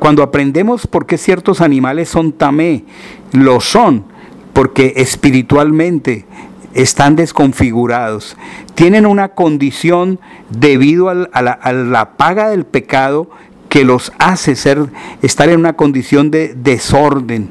cuando 0.00 0.22
aprendemos 0.22 0.86
por 0.86 1.06
qué 1.06 1.16
ciertos 1.16 1.62
animales 1.62 2.10
son 2.10 2.32
tamé, 2.32 2.84
lo 3.32 3.60
son 3.60 4.04
porque 4.52 4.92
espiritualmente 4.96 6.26
están 6.74 7.16
desconfigurados, 7.16 8.36
tienen 8.74 9.06
una 9.06 9.30
condición 9.30 10.18
debido 10.50 11.08
a 11.08 11.14
la, 11.14 11.52
a 11.52 11.72
la 11.72 12.16
paga 12.16 12.50
del 12.50 12.66
pecado 12.66 13.30
que 13.68 13.84
los 13.84 14.12
hace 14.18 14.54
ser, 14.54 14.86
estar 15.22 15.48
en 15.48 15.58
una 15.58 15.72
condición 15.72 16.30
de 16.30 16.54
desorden. 16.54 17.48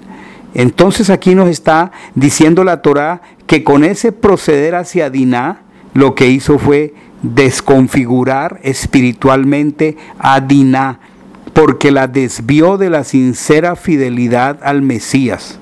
Entonces 0.53 1.09
aquí 1.09 1.35
nos 1.35 1.49
está 1.49 1.91
diciendo 2.15 2.63
la 2.63 2.81
Torá 2.81 3.21
que 3.47 3.63
con 3.63 3.83
ese 3.83 4.11
proceder 4.11 4.75
hacia 4.75 5.09
Diná, 5.09 5.61
lo 5.93 6.15
que 6.15 6.29
hizo 6.29 6.59
fue 6.59 6.93
desconfigurar 7.21 8.59
espiritualmente 8.63 9.97
a 10.19 10.41
Diná, 10.41 10.99
porque 11.53 11.91
la 11.91 12.07
desvió 12.07 12.77
de 12.77 12.89
la 12.89 13.03
sincera 13.03 13.75
fidelidad 13.75 14.59
al 14.63 14.81
Mesías 14.81 15.60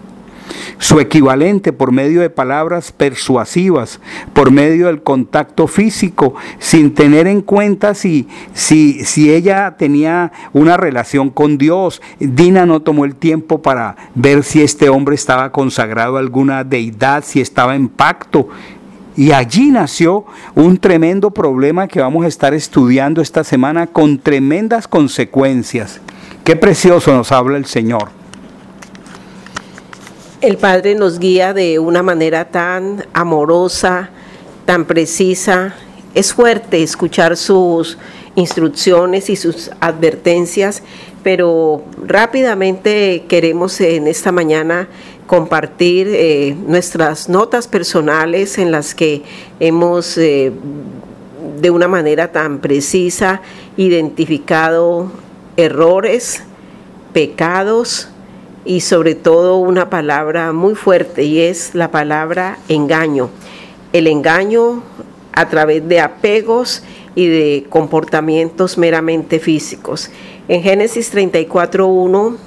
su 0.77 0.99
equivalente 0.99 1.73
por 1.73 1.91
medio 1.91 2.21
de 2.21 2.29
palabras 2.29 2.91
persuasivas, 2.91 3.99
por 4.33 4.51
medio 4.51 4.87
del 4.87 5.01
contacto 5.01 5.67
físico, 5.67 6.35
sin 6.59 6.93
tener 6.93 7.27
en 7.27 7.41
cuenta 7.41 7.93
si, 7.93 8.27
si, 8.53 9.05
si 9.05 9.31
ella 9.31 9.75
tenía 9.77 10.31
una 10.53 10.77
relación 10.77 11.29
con 11.29 11.57
Dios. 11.57 12.01
Dina 12.19 12.65
no 12.65 12.81
tomó 12.81 13.05
el 13.05 13.15
tiempo 13.15 13.61
para 13.61 13.95
ver 14.15 14.43
si 14.43 14.61
este 14.61 14.89
hombre 14.89 15.15
estaba 15.15 15.51
consagrado 15.51 16.17
a 16.17 16.19
alguna 16.19 16.63
deidad, 16.63 17.23
si 17.25 17.41
estaba 17.41 17.75
en 17.75 17.87
pacto. 17.87 18.49
Y 19.15 19.31
allí 19.33 19.69
nació 19.71 20.25
un 20.55 20.77
tremendo 20.77 21.31
problema 21.31 21.87
que 21.87 21.99
vamos 21.99 22.23
a 22.23 22.29
estar 22.29 22.53
estudiando 22.53 23.21
esta 23.21 23.43
semana 23.43 23.87
con 23.87 24.19
tremendas 24.19 24.87
consecuencias. 24.87 25.99
Qué 26.45 26.55
precioso 26.55 27.13
nos 27.13 27.31
habla 27.31 27.57
el 27.57 27.65
Señor. 27.65 28.18
El 30.41 30.55
Padre 30.55 30.95
nos 30.95 31.19
guía 31.19 31.53
de 31.53 31.79
una 31.79 32.01
manera 32.01 32.45
tan 32.45 33.05
amorosa, 33.11 34.09
tan 34.65 34.85
precisa. 34.85 35.75
Es 36.15 36.33
fuerte 36.33 36.81
escuchar 36.81 37.35
sus 37.35 37.97
instrucciones 38.35 39.29
y 39.29 39.35
sus 39.35 39.69
advertencias, 39.81 40.81
pero 41.23 41.83
rápidamente 42.05 43.25
queremos 43.27 43.81
en 43.81 44.07
esta 44.07 44.31
mañana 44.31 44.87
compartir 45.27 46.07
eh, 46.09 46.55
nuestras 46.65 47.27
notas 47.27 47.67
personales 47.67 48.57
en 48.57 48.71
las 48.71 48.95
que 48.95 49.23
hemos 49.59 50.17
eh, 50.17 50.53
de 51.59 51.69
una 51.69 51.89
manera 51.89 52.31
tan 52.31 52.59
precisa 52.59 53.41
identificado 53.75 55.11
errores, 55.57 56.43
pecados, 57.11 58.07
y 58.69 58.81
sobre 58.81 59.15
todo 59.15 59.57
una 59.57 59.89
palabra 59.89 60.53
muy 60.53 60.75
fuerte 60.75 61.23
y 61.23 61.39
es 61.39 61.73
la 61.73 61.89
palabra 61.89 62.59
engaño. 62.67 63.31
El 63.93 64.05
engaño 64.05 64.83
a 65.33 65.49
través 65.49 65.87
de 65.87 65.99
apegos 65.99 66.83
y 67.15 67.25
de 67.25 67.65
comportamientos 67.67 68.77
meramente 68.77 69.39
físicos. 69.39 70.11
En 70.47 70.61
Génesis 70.61 71.11
34.1 71.11 72.37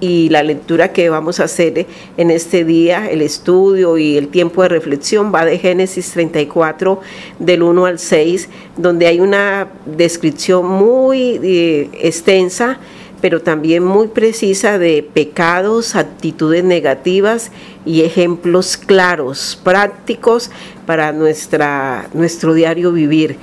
y 0.00 0.30
la 0.30 0.42
lectura 0.42 0.94
que 0.94 1.10
vamos 1.10 1.40
a 1.40 1.44
hacer 1.44 1.84
en 2.16 2.30
este 2.30 2.64
día, 2.64 3.10
el 3.10 3.20
estudio 3.20 3.98
y 3.98 4.16
el 4.16 4.28
tiempo 4.28 4.62
de 4.62 4.70
reflexión 4.70 5.30
va 5.34 5.44
de 5.44 5.58
Génesis 5.58 6.10
34 6.12 7.02
del 7.38 7.62
1 7.64 7.84
al 7.84 7.98
6, 7.98 8.48
donde 8.78 9.06
hay 9.06 9.20
una 9.20 9.68
descripción 9.84 10.66
muy 10.66 11.38
eh, 11.42 11.90
extensa 12.00 12.78
pero 13.20 13.42
también 13.42 13.84
muy 13.84 14.08
precisa 14.08 14.78
de 14.78 15.02
pecados, 15.02 15.96
actitudes 15.96 16.62
negativas 16.64 17.50
y 17.84 18.02
ejemplos 18.02 18.76
claros, 18.76 19.58
prácticos 19.62 20.50
para 20.86 21.12
nuestra, 21.12 22.08
nuestro 22.14 22.54
diario 22.54 22.92
vivir. 22.92 23.36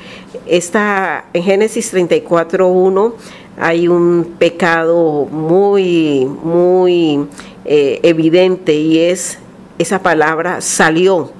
Esta, 0.46 1.26
en 1.34 1.44
Génesis 1.44 1.94
34.1 1.94 3.14
hay 3.58 3.88
un 3.88 4.36
pecado 4.38 5.26
muy, 5.26 6.26
muy 6.26 7.28
eh, 7.66 8.00
evidente 8.04 8.74
y 8.74 9.00
es 9.00 9.40
esa 9.78 10.02
palabra 10.02 10.62
salió. 10.62 11.32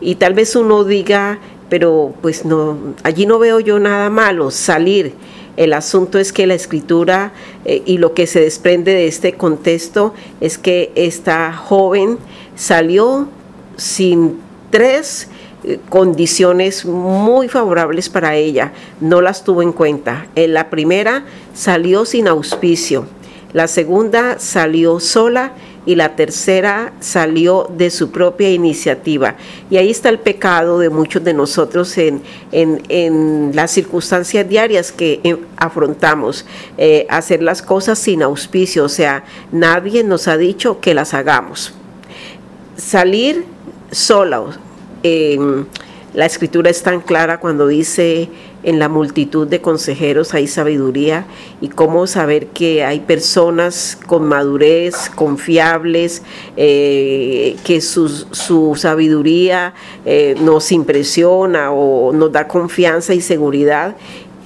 Y 0.00 0.16
tal 0.16 0.34
vez 0.34 0.54
uno 0.56 0.84
diga, 0.84 1.38
pero 1.68 2.14
pues 2.20 2.44
no, 2.44 2.76
allí 3.02 3.26
no 3.26 3.38
veo 3.38 3.60
yo 3.60 3.78
nada 3.78 4.10
malo, 4.10 4.50
salir 4.50 5.14
el 5.56 5.72
asunto 5.72 6.18
es 6.18 6.32
que 6.32 6.46
la 6.46 6.54
escritura 6.54 7.32
eh, 7.64 7.82
y 7.84 7.98
lo 7.98 8.14
que 8.14 8.26
se 8.26 8.40
desprende 8.40 8.92
de 8.92 9.06
este 9.06 9.34
contexto 9.34 10.14
es 10.40 10.58
que 10.58 10.92
esta 10.94 11.52
joven 11.52 12.18
salió 12.56 13.28
sin 13.76 14.38
tres 14.70 15.28
eh, 15.64 15.78
condiciones 15.88 16.84
muy 16.84 17.48
favorables 17.48 18.08
para 18.08 18.36
ella, 18.36 18.72
no 19.00 19.20
las 19.20 19.44
tuvo 19.44 19.62
en 19.62 19.72
cuenta. 19.72 20.26
En 20.34 20.54
la 20.54 20.70
primera 20.70 21.24
salió 21.54 22.04
sin 22.04 22.28
auspicio, 22.28 23.06
la 23.52 23.68
segunda 23.68 24.38
salió 24.38 24.98
sola 25.00 25.52
y 25.84 25.96
la 25.96 26.14
tercera 26.14 26.92
salió 27.00 27.68
de 27.76 27.90
su 27.90 28.10
propia 28.10 28.50
iniciativa. 28.50 29.36
Y 29.70 29.76
ahí 29.76 29.90
está 29.90 30.08
el 30.08 30.18
pecado 30.18 30.78
de 30.78 30.90
muchos 30.90 31.24
de 31.24 31.34
nosotros 31.34 31.96
en, 31.98 32.22
en, 32.52 33.50
las 33.54 33.70
circunstancias 33.70 34.48
diarias 34.48 34.92
que 34.92 35.20
eh, 35.24 35.36
afrontamos, 35.56 36.46
eh, 36.78 37.06
hacer 37.10 37.42
las 37.42 37.62
cosas 37.62 37.98
sin 37.98 38.22
auspicio, 38.22 38.84
o 38.84 38.88
sea, 38.88 39.24
nadie 39.50 40.04
nos 40.04 40.28
ha 40.28 40.36
dicho 40.36 40.80
que 40.80 40.94
las 40.94 41.14
hagamos. 41.14 41.74
Salir 42.76 43.44
sola. 43.90 44.42
La 46.14 46.26
escritura 46.26 46.68
es 46.68 46.82
tan 46.82 47.00
clara 47.00 47.40
cuando 47.40 47.66
dice 47.66 48.28
en 48.62 48.78
la 48.78 48.90
multitud 48.90 49.46
de 49.46 49.62
consejeros 49.62 50.34
hay 50.34 50.46
sabiduría 50.46 51.24
y 51.62 51.68
cómo 51.68 52.06
saber 52.06 52.48
que 52.48 52.84
hay 52.84 53.00
personas 53.00 53.98
con 54.06 54.24
madurez, 54.24 55.10
confiables, 55.14 56.22
eh, 56.56 57.56
que 57.64 57.80
su, 57.80 58.76
sabiduría 58.76 59.72
eh, 60.04 60.36
nos 60.40 60.70
impresiona 60.70 61.72
o 61.72 62.12
nos 62.12 62.30
da 62.30 62.46
confianza 62.46 63.14
y 63.14 63.22
seguridad 63.22 63.96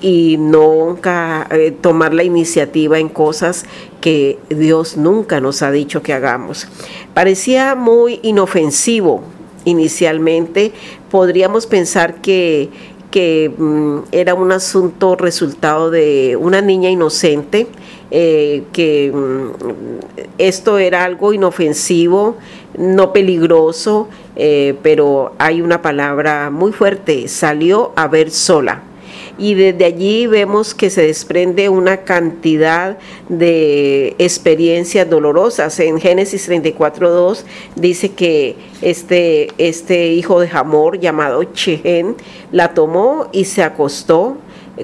y 0.00 0.36
nunca 0.38 1.48
eh, 1.50 1.72
tomar 1.72 2.14
la 2.14 2.22
iniciativa 2.22 2.98
en 3.00 3.08
cosas 3.08 3.64
que 4.00 4.38
Dios 4.50 4.96
nunca 4.96 5.40
nos 5.40 5.62
ha 5.62 5.72
dicho 5.72 6.02
que 6.02 6.12
hagamos. 6.12 6.68
Parecía 7.12 7.74
muy 7.74 8.20
inofensivo 8.22 9.24
inicialmente, 9.66 10.72
podríamos 11.16 11.66
pensar 11.66 12.16
que 12.16 12.68
que 13.10 13.50
mm, 13.56 14.08
era 14.12 14.34
un 14.34 14.52
asunto 14.52 15.16
resultado 15.16 15.90
de 15.90 16.36
una 16.38 16.60
niña 16.60 16.90
inocente, 16.90 17.66
eh, 18.10 18.64
que 18.74 19.10
mm, 19.10 19.48
esto 20.36 20.76
era 20.76 21.04
algo 21.04 21.32
inofensivo, 21.32 22.36
no 22.76 23.14
peligroso, 23.14 24.08
eh, 24.34 24.74
pero 24.82 25.32
hay 25.38 25.62
una 25.62 25.80
palabra 25.80 26.50
muy 26.50 26.72
fuerte, 26.72 27.26
salió 27.28 27.92
a 27.96 28.06
ver 28.06 28.30
sola 28.30 28.82
y 29.38 29.54
desde 29.54 29.84
allí 29.84 30.26
vemos 30.26 30.74
que 30.74 30.90
se 30.90 31.02
desprende 31.02 31.68
una 31.68 31.98
cantidad 31.98 32.98
de 33.28 34.14
experiencias 34.18 35.08
dolorosas. 35.08 35.78
En 35.80 36.00
Génesis 36.00 36.48
34.2 36.48 37.42
dice 37.74 38.12
que 38.12 38.56
este, 38.82 39.48
este 39.58 40.08
hijo 40.08 40.40
de 40.40 40.48
Hamor 40.52 40.98
llamado 40.98 41.44
Chehen 41.44 42.16
la 42.52 42.74
tomó 42.74 43.28
y 43.32 43.44
se 43.44 43.62
acostó 43.62 44.38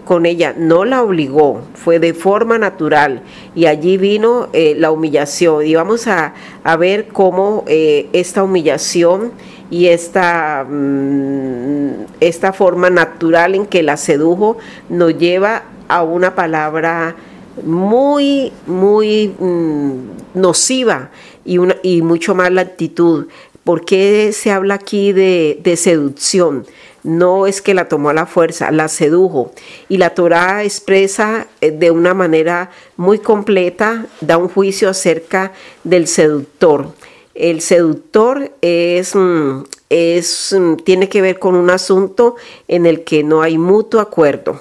con 0.05 0.25
ella, 0.25 0.55
no 0.57 0.85
la 0.87 1.03
obligó, 1.03 1.61
fue 1.75 1.99
de 1.99 2.15
forma 2.15 2.57
natural 2.59 3.23
y 3.55 3.67
allí 3.67 3.99
vino 3.99 4.49
eh, 4.53 4.75
la 4.79 4.91
humillación. 4.91 5.67
Y 5.67 5.75
vamos 5.75 6.07
a, 6.07 6.33
ver 6.79 7.09
cómo 7.09 7.65
eh, 7.67 8.09
esta 8.13 8.43
humillación 8.43 9.33
y 9.73 9.89
esta, 9.89 10.67
mm, 10.69 12.05
esta 12.21 12.53
forma 12.53 12.91
natural 12.91 13.55
en 13.55 13.65
que 13.65 13.83
la 13.83 13.97
sedujo 13.97 14.59
nos 14.91 15.17
lleva 15.17 15.63
a 15.89 16.03
una 16.03 16.35
palabra 16.35 17.17
muy, 17.65 18.53
muy 18.67 19.29
mm, 19.29 19.95
nociva 20.35 21.09
y, 21.47 21.57
una, 21.57 21.77
y 21.83 22.03
mucho 22.03 22.35
más 22.35 22.53
la 22.53 22.61
actitud. 22.61 23.29
¿Por 23.65 23.87
qué 23.87 24.33
se 24.35 24.51
habla 24.51 24.75
aquí 24.75 25.13
de, 25.13 25.75
seducción? 25.77 26.67
no 27.03 27.49
es 27.49 27.61
que 27.63 27.75
la 27.75 27.89
tomó 27.89 28.11
a 28.11 28.15
la 28.15 28.27
fuerza, 28.27 28.71
la 28.71 28.87
sedujo. 28.87 29.53
Y 29.89 29.97
la 29.97 30.11
Torah 30.11 30.63
expresa 30.63 31.49
eh, 31.61 31.73
de 31.73 31.91
una 31.91 32.15
manera 32.15 32.71
muy 32.97 33.19
completa, 33.19 34.07
da 34.21 34.37
un 34.37 34.49
juicio 34.49 34.89
acerca 34.89 35.51
del 35.83 36.07
seductor. 36.07 36.93
El 37.35 37.61
seductor 37.61 38.53
es, 38.61 39.15
mm, 39.15 39.63
es, 39.89 40.55
mm, 40.59 40.77
tiene 40.77 41.09
que 41.09 41.23
ver 41.23 41.39
con 41.39 41.55
un 41.55 41.71
asunto 41.71 42.37
en 42.69 42.87
el 42.87 43.05
que 43.05 43.25
no 43.25 43.43
hay 43.43 43.59
mutuo 43.59 44.01
acuerdo. 44.01 44.61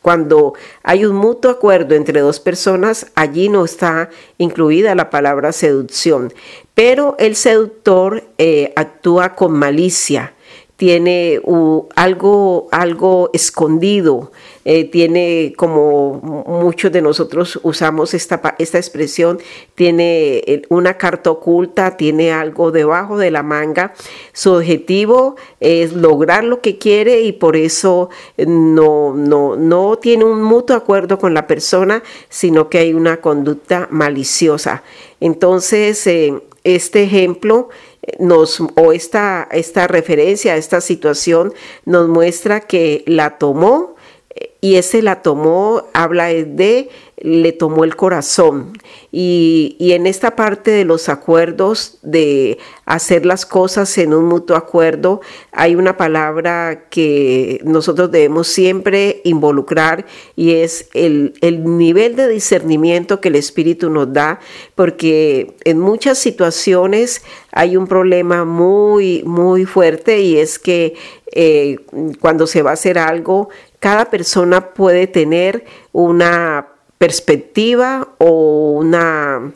Cuando 0.00 0.52
hay 0.82 1.06
un 1.06 1.16
mutuo 1.16 1.50
acuerdo 1.50 1.94
entre 1.94 2.20
dos 2.20 2.38
personas, 2.38 3.06
allí 3.14 3.48
no 3.48 3.64
está 3.64 4.10
incluida 4.36 4.94
la 4.94 5.08
palabra 5.08 5.50
seducción. 5.52 6.32
Pero 6.74 7.16
el 7.18 7.36
seductor 7.36 8.22
eh, 8.36 8.72
actúa 8.76 9.34
con 9.34 9.52
malicia 9.52 10.34
tiene 10.76 11.40
algo, 11.94 12.68
algo 12.72 13.30
escondido, 13.32 14.32
eh, 14.64 14.84
tiene 14.84 15.52
como 15.56 16.14
muchos 16.46 16.90
de 16.90 17.00
nosotros 17.00 17.60
usamos 17.62 18.12
esta, 18.12 18.56
esta 18.58 18.78
expresión, 18.78 19.38
tiene 19.76 20.38
eh, 20.46 20.62
una 20.70 20.94
carta 20.94 21.30
oculta, 21.30 21.96
tiene 21.96 22.32
algo 22.32 22.72
debajo 22.72 23.18
de 23.18 23.30
la 23.30 23.44
manga. 23.44 23.94
Su 24.32 24.54
objetivo 24.54 25.36
es 25.60 25.92
lograr 25.92 26.42
lo 26.42 26.60
que 26.60 26.76
quiere 26.78 27.20
y 27.20 27.32
por 27.32 27.56
eso 27.56 28.10
no, 28.36 29.14
no, 29.14 29.54
no 29.56 29.96
tiene 29.98 30.24
un 30.24 30.42
mutuo 30.42 30.74
acuerdo 30.74 31.18
con 31.18 31.34
la 31.34 31.46
persona, 31.46 32.02
sino 32.28 32.68
que 32.68 32.78
hay 32.78 32.94
una 32.94 33.20
conducta 33.20 33.86
maliciosa. 33.90 34.82
Entonces, 35.20 36.04
eh, 36.08 36.34
este 36.64 37.02
ejemplo 37.02 37.68
nos, 38.18 38.60
o 38.60 38.92
esta, 38.92 39.48
esta 39.50 39.86
referencia 39.86 40.54
a 40.54 40.56
esta 40.56 40.80
situación 40.80 41.52
nos 41.84 42.08
muestra 42.08 42.60
que 42.60 43.04
la 43.06 43.38
tomó 43.38 43.93
y 44.64 44.76
ese 44.76 45.02
la 45.02 45.20
tomó, 45.20 45.88
habla 45.92 46.28
de 46.28 46.88
le 47.18 47.52
tomó 47.52 47.84
el 47.84 47.96
corazón. 47.96 48.72
Y, 49.12 49.76
en 49.78 50.06
esta 50.06 50.36
parte 50.36 50.70
de 50.70 50.86
los 50.86 51.10
acuerdos, 51.10 51.98
de 52.02 52.56
hacer 52.86 53.26
las 53.26 53.44
cosas 53.44 53.96
en 53.98 54.14
un 54.14 54.24
mutuo 54.24 54.56
acuerdo, 54.56 55.20
hay 55.52 55.76
una 55.76 55.98
palabra 55.98 56.88
que 56.88 57.60
nosotros 57.64 58.10
debemos 58.10 58.48
siempre 58.48 59.20
involucrar 59.24 60.06
y 60.34 60.52
es 60.52 60.88
el, 60.94 61.34
el 61.42 61.76
nivel 61.76 62.16
de 62.16 62.26
discernimiento 62.26 63.20
que 63.20 63.28
el 63.28 63.36
Espíritu 63.36 63.90
nos 63.90 64.14
da, 64.14 64.40
porque 64.74 65.56
en 65.64 65.78
muchas 65.78 66.16
situaciones 66.16 67.22
hay 67.52 67.76
un 67.76 67.86
problema 67.86 68.46
muy, 68.46 69.22
muy 69.24 69.66
fuerte 69.66 70.20
y 70.20 70.38
es 70.38 70.58
que 70.58 70.94
eh, 71.36 71.78
cuando 72.20 72.46
se 72.46 72.62
va 72.62 72.70
a 72.70 72.74
hacer 72.74 72.96
algo, 72.96 73.48
cada 73.84 74.06
persona 74.06 74.72
puede 74.72 75.06
tener 75.06 75.66
una 75.92 76.68
perspectiva 76.96 78.08
o 78.16 78.70
una, 78.70 79.52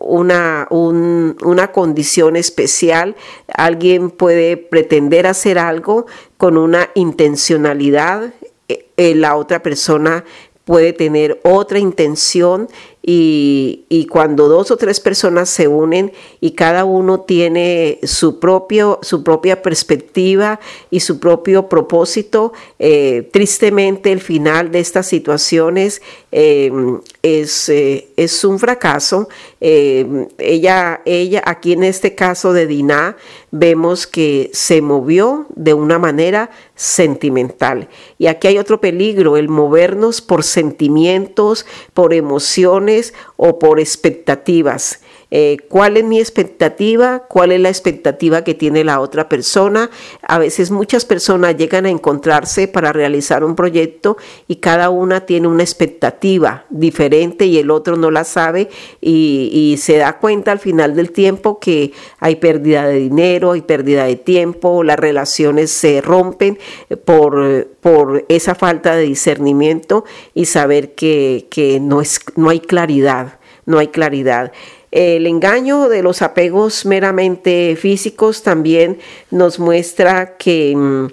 una, 0.00 0.68
una 0.70 1.72
condición 1.72 2.36
especial. 2.36 3.16
Alguien 3.48 4.10
puede 4.10 4.58
pretender 4.58 5.26
hacer 5.26 5.58
algo 5.58 6.04
con 6.36 6.58
una 6.58 6.90
intencionalidad, 6.94 8.34
eh, 8.68 8.90
eh, 8.98 9.14
la 9.14 9.34
otra 9.34 9.62
persona 9.62 10.26
puede 10.66 10.92
tener 10.92 11.40
otra 11.42 11.78
intención 11.78 12.68
y, 13.06 14.06
cuando 14.10 14.48
dos 14.48 14.70
o 14.70 14.76
tres 14.76 15.00
personas 15.00 15.50
se 15.50 15.68
unen 15.68 16.12
y 16.40 16.52
cada 16.52 16.84
uno 16.84 17.20
tiene 17.20 17.98
su, 18.04 18.38
propio, 18.38 18.98
su 19.02 19.22
propia 19.22 19.60
perspectiva 19.60 20.60
y 20.90 21.00
su 21.00 21.18
propio 21.18 21.68
propósito, 21.68 22.52
eh, 22.78 23.28
tristemente 23.32 24.12
el 24.12 24.20
final 24.20 24.70
de 24.70 24.80
estas 24.80 25.06
situaciones 25.06 26.00
em, 26.30 27.00
es, 27.22 27.68
eh, 27.68 28.08
es, 28.16 28.42
un 28.44 28.58
fracaso. 28.58 29.28
Em, 29.66 30.28
ella, 30.36 31.00
ella, 31.06 31.42
aquí 31.46 31.72
en 31.72 31.84
este 31.84 32.14
caso 32.14 32.52
de 32.52 32.66
Diná, 32.66 33.16
vemos 33.50 34.06
que 34.06 34.50
se 34.52 34.82
movió 34.82 35.46
de 35.56 35.72
una 35.72 35.98
manera 35.98 36.50
sentimental. 36.74 37.88
Y 38.18 38.26
aquí 38.26 38.48
hay 38.48 38.58
otro 38.58 38.82
peligro, 38.82 39.38
el 39.38 39.48
movernos 39.48 40.20
por 40.20 40.44
sentimientos, 40.44 41.64
por 41.94 42.12
emociones, 42.12 43.14
o 43.36 43.58
por 43.58 43.80
expectativas. 43.80 45.00
Eh, 45.36 45.56
¿Cuál 45.68 45.96
es 45.96 46.04
mi 46.04 46.20
expectativa? 46.20 47.24
¿Cuál 47.28 47.50
es 47.50 47.60
la 47.60 47.68
expectativa 47.68 48.44
que 48.44 48.54
tiene 48.54 48.84
la 48.84 49.00
otra 49.00 49.28
persona? 49.28 49.90
A 50.22 50.38
veces 50.38 50.70
muchas 50.70 51.04
personas 51.04 51.56
llegan 51.56 51.86
a 51.86 51.90
encontrarse 51.90 52.68
para 52.68 52.92
realizar 52.92 53.42
un 53.42 53.56
proyecto 53.56 54.16
y 54.46 54.56
cada 54.56 54.90
una 54.90 55.26
tiene 55.26 55.48
una 55.48 55.64
expectativa 55.64 56.66
diferente 56.70 57.46
y 57.46 57.58
el 57.58 57.72
otro 57.72 57.96
no 57.96 58.12
la 58.12 58.22
sabe 58.22 58.68
y, 59.00 59.50
y 59.52 59.76
se 59.78 59.96
da 59.96 60.20
cuenta 60.20 60.52
al 60.52 60.60
final 60.60 60.94
del 60.94 61.10
tiempo 61.10 61.58
que 61.58 61.90
hay 62.20 62.36
pérdida 62.36 62.86
de 62.86 63.00
dinero, 63.00 63.50
hay 63.50 63.62
pérdida 63.62 64.04
de 64.04 64.14
tiempo, 64.14 64.84
las 64.84 65.00
relaciones 65.00 65.72
se 65.72 66.00
rompen 66.00 66.60
por, 67.04 67.66
por 67.80 68.24
esa 68.28 68.54
falta 68.54 68.94
de 68.94 69.02
discernimiento 69.02 70.04
y 70.32 70.44
saber 70.44 70.94
que, 70.94 71.48
que 71.50 71.80
no, 71.80 72.00
es, 72.00 72.20
no 72.36 72.50
hay 72.50 72.60
claridad, 72.60 73.40
no 73.66 73.80
hay 73.80 73.88
claridad. 73.88 74.52
El 74.94 75.26
engaño 75.26 75.88
de 75.88 76.04
los 76.04 76.22
apegos 76.22 76.86
meramente 76.86 77.74
físicos 77.74 78.44
también 78.44 79.00
nos 79.28 79.58
muestra 79.58 80.36
que 80.36 80.72
mm, 80.76 81.06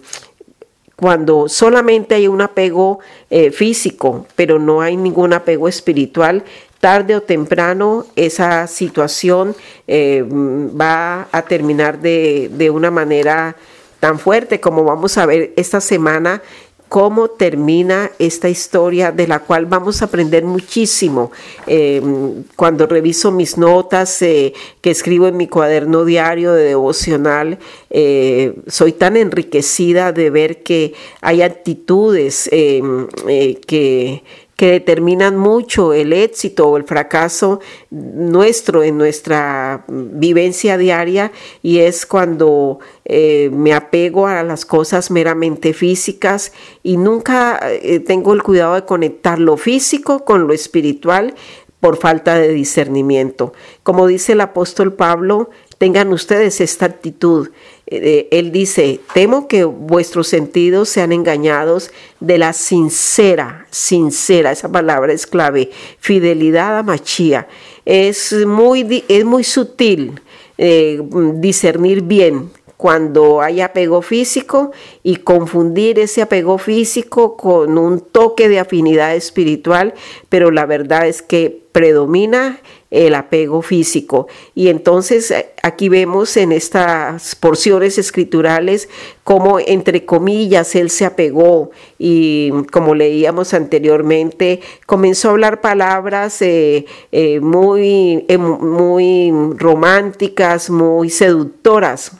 cuando 0.96 1.50
solamente 1.50 2.14
hay 2.14 2.28
un 2.28 2.42
apego 2.42 3.00
eh, 3.32 3.50
físico, 3.50 4.28
pero 4.36 4.60
no 4.60 4.82
hay 4.82 4.96
ningún 4.98 5.34
apego 5.34 5.68
espiritual, 5.68 6.44
tarde 6.80 7.16
o 7.16 7.24
temprano 7.24 8.06
esa 8.16 8.68
situación 8.68 9.56
eh, 9.88 10.24
mm, 10.30 10.80
va 10.80 11.28
a 11.32 11.42
terminar 11.42 12.00
de, 12.02 12.52
de 12.54 12.70
una 12.70 12.92
manera 12.92 13.56
tan 14.00 14.20
fuerte 14.20 14.60
como 14.60 14.84
vamos 14.84 15.18
a 15.18 15.26
ver 15.26 15.54
esta 15.56 15.82
semana 15.82 16.44
cómo 16.92 17.30
termina 17.30 18.12
esta 18.20 18.50
historia 18.50 19.14
de 19.14 19.26
la 19.26 19.40
cual 19.40 19.66
vamos 19.66 20.02
a 20.02 20.06
aprender 20.06 20.44
muchísimo. 20.44 21.32
Em, 21.66 22.44
cuando 22.58 22.86
reviso 22.86 23.32
mis 23.32 23.58
notas 23.58 24.22
eh, 24.22 24.52
que 24.82 24.92
escribo 24.92 25.26
en 25.30 25.38
mi 25.38 25.48
cuaderno 25.48 26.04
diario 26.04 26.52
de 26.52 26.66
devocional, 26.66 27.60
eh, 27.92 28.56
soy 28.68 28.92
tan 28.92 29.16
enriquecida 29.16 30.12
de 30.12 30.32
ver 30.32 30.64
que 30.64 30.94
hay 31.22 31.44
actitudes 31.44 32.50
em, 32.52 33.08
eh, 33.26 33.62
que 33.66 34.24
que 34.62 34.74
determinan 34.74 35.38
mucho 35.40 35.92
el 35.92 36.14
éxito 36.14 36.68
o 36.68 36.78
el 36.78 36.84
fracaso 36.84 37.62
nuestro 37.90 38.84
en 38.84 38.96
nuestra 38.96 39.86
vivencia 39.88 40.78
diaria 40.78 41.32
y 41.64 41.80
es 41.80 42.06
cuando 42.06 42.78
eh, 43.04 43.50
me 43.52 43.74
apego 43.74 44.28
a 44.28 44.44
las 44.44 44.68
cosas 44.68 45.10
meramente 45.10 45.74
físicas 45.74 46.54
y 46.84 46.98
nunca 46.98 47.60
eh, 47.72 48.02
tengo 48.02 48.34
el 48.34 48.44
cuidado 48.44 48.76
de 48.76 48.86
conectar 48.86 49.40
lo 49.40 49.58
físico 49.58 50.26
con 50.26 50.46
lo 50.46 50.54
espiritual 50.54 51.34
por 51.80 51.98
falta 51.98 52.36
de 52.36 52.50
discernimiento. 52.50 53.54
Como 53.82 54.06
dice 54.06 54.34
el 54.34 54.42
apóstol 54.42 54.94
Pablo, 54.94 55.50
tengan 55.80 56.14
ustedes 56.14 56.62
esta 56.62 56.86
actitud. 56.86 57.50
Eh, 57.94 58.30
él 58.32 58.54
dice, 58.54 59.02
temo 59.14 59.50
que 59.50 59.66
vuestros 59.66 60.30
sentidos 60.30 60.88
sean 60.88 61.12
engañados 61.12 61.92
de 62.22 62.38
la 62.38 62.54
sincera, 62.54 63.68
sincera, 63.70 64.54
esa 64.54 64.72
palabra 64.72 65.12
es 65.12 65.28
clave, 65.28 65.72
fidelidad 66.00 66.78
a 66.78 66.84
Machía. 66.84 67.50
Es 67.84 68.32
muy, 68.46 69.04
es 69.10 69.26
muy 69.26 69.44
sutil 69.44 70.22
eh, 70.58 71.02
discernir 71.36 72.02
bien 72.02 72.50
cuando 72.78 73.42
hay 73.42 73.60
apego 73.60 74.02
físico 74.02 74.72
y 75.04 75.18
confundir 75.18 76.00
ese 76.00 76.22
apego 76.22 76.58
físico 76.58 77.36
con 77.36 77.78
un 77.78 78.00
toque 78.00 78.48
de 78.48 78.60
afinidad 78.60 79.16
espiritual, 79.18 79.94
pero 80.30 80.50
la 80.50 80.66
verdad 80.66 81.08
es 81.08 81.22
que 81.22 81.61
predomina 81.72 82.60
el 82.92 83.16
apego 83.16 83.62
físico. 83.62 84.28
Y 84.54 84.68
entonces 84.68 85.32
eh, 85.32 85.54
aquí 85.64 85.88
vemos 85.88 86.36
en 86.36 86.52
estas 86.52 87.36
porciones 87.36 87.98
escriturales 87.98 88.90
cómo 89.24 89.60
entre 89.60 90.06
comillas 90.06 90.76
él 90.76 90.90
se 90.90 91.06
apegó 91.06 91.72
y 91.98 92.52
como 92.72 92.94
leíamos 92.94 93.54
anteriormente 93.54 94.60
comenzó 94.86 95.30
a 95.30 95.32
hablar 95.32 95.62
palabras 95.62 96.42
eh, 96.42 96.86
eh, 97.14 97.40
muy, 97.40 98.26
muy 98.38 99.32
románticas, 99.56 100.70
muy 100.70 101.10
seductoras 101.10 102.12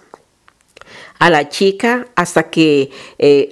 a 1.20 1.30
la 1.30 1.50
chica 1.50 2.08
hasta 2.16 2.50
que 2.50 2.90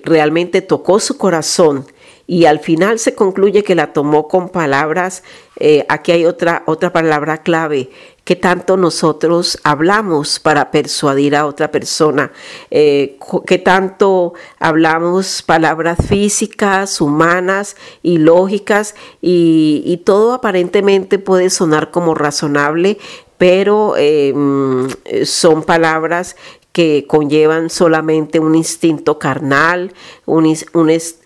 realmente 0.04 0.62
tocó 0.62 1.00
su 1.00 1.20
corazón 1.20 1.86
y 2.30 2.46
al 2.46 2.60
final 2.60 3.00
se 3.00 3.16
concluye 3.16 3.64
que 3.64 3.74
la 3.74 3.92
tomó 3.92 4.28
con 4.28 4.50
palabras, 4.50 5.24
eh, 5.56 5.84
aquí 5.90 6.12
hay 6.12 6.26
otra, 6.28 6.62
otra 6.68 6.94
palabra 6.94 7.42
clave, 7.42 7.90
que 8.24 8.36
tanto 8.36 8.78
nosotros 8.78 9.58
hablamos 9.64 10.40
para 10.40 10.70
persuadir 10.70 11.36
a 11.36 11.48
otra 11.48 11.72
persona, 11.72 12.32
eh, 12.70 13.18
que 13.48 13.58
tanto 13.58 14.36
hablamos 14.60 15.42
palabras 15.42 15.98
físicas, 16.08 17.02
humanas 17.02 17.76
y 18.04 18.20
lógicas, 18.20 18.94
y, 19.22 20.04
todo 20.06 20.34
aparentemente 20.34 21.18
puede 21.18 21.50
sonar 21.50 21.90
como 21.90 22.14
razonable, 22.14 23.00
pero 23.40 23.96
eh, 23.98 24.34
mm, 24.36 24.88
son 25.24 25.64
palabras 25.64 26.36
que 26.80 27.06
conllevan 27.06 27.70
solamente 27.70 28.40
un 28.40 28.56
instinto 28.56 29.20
carnal, 29.20 29.92
un, 30.26 30.56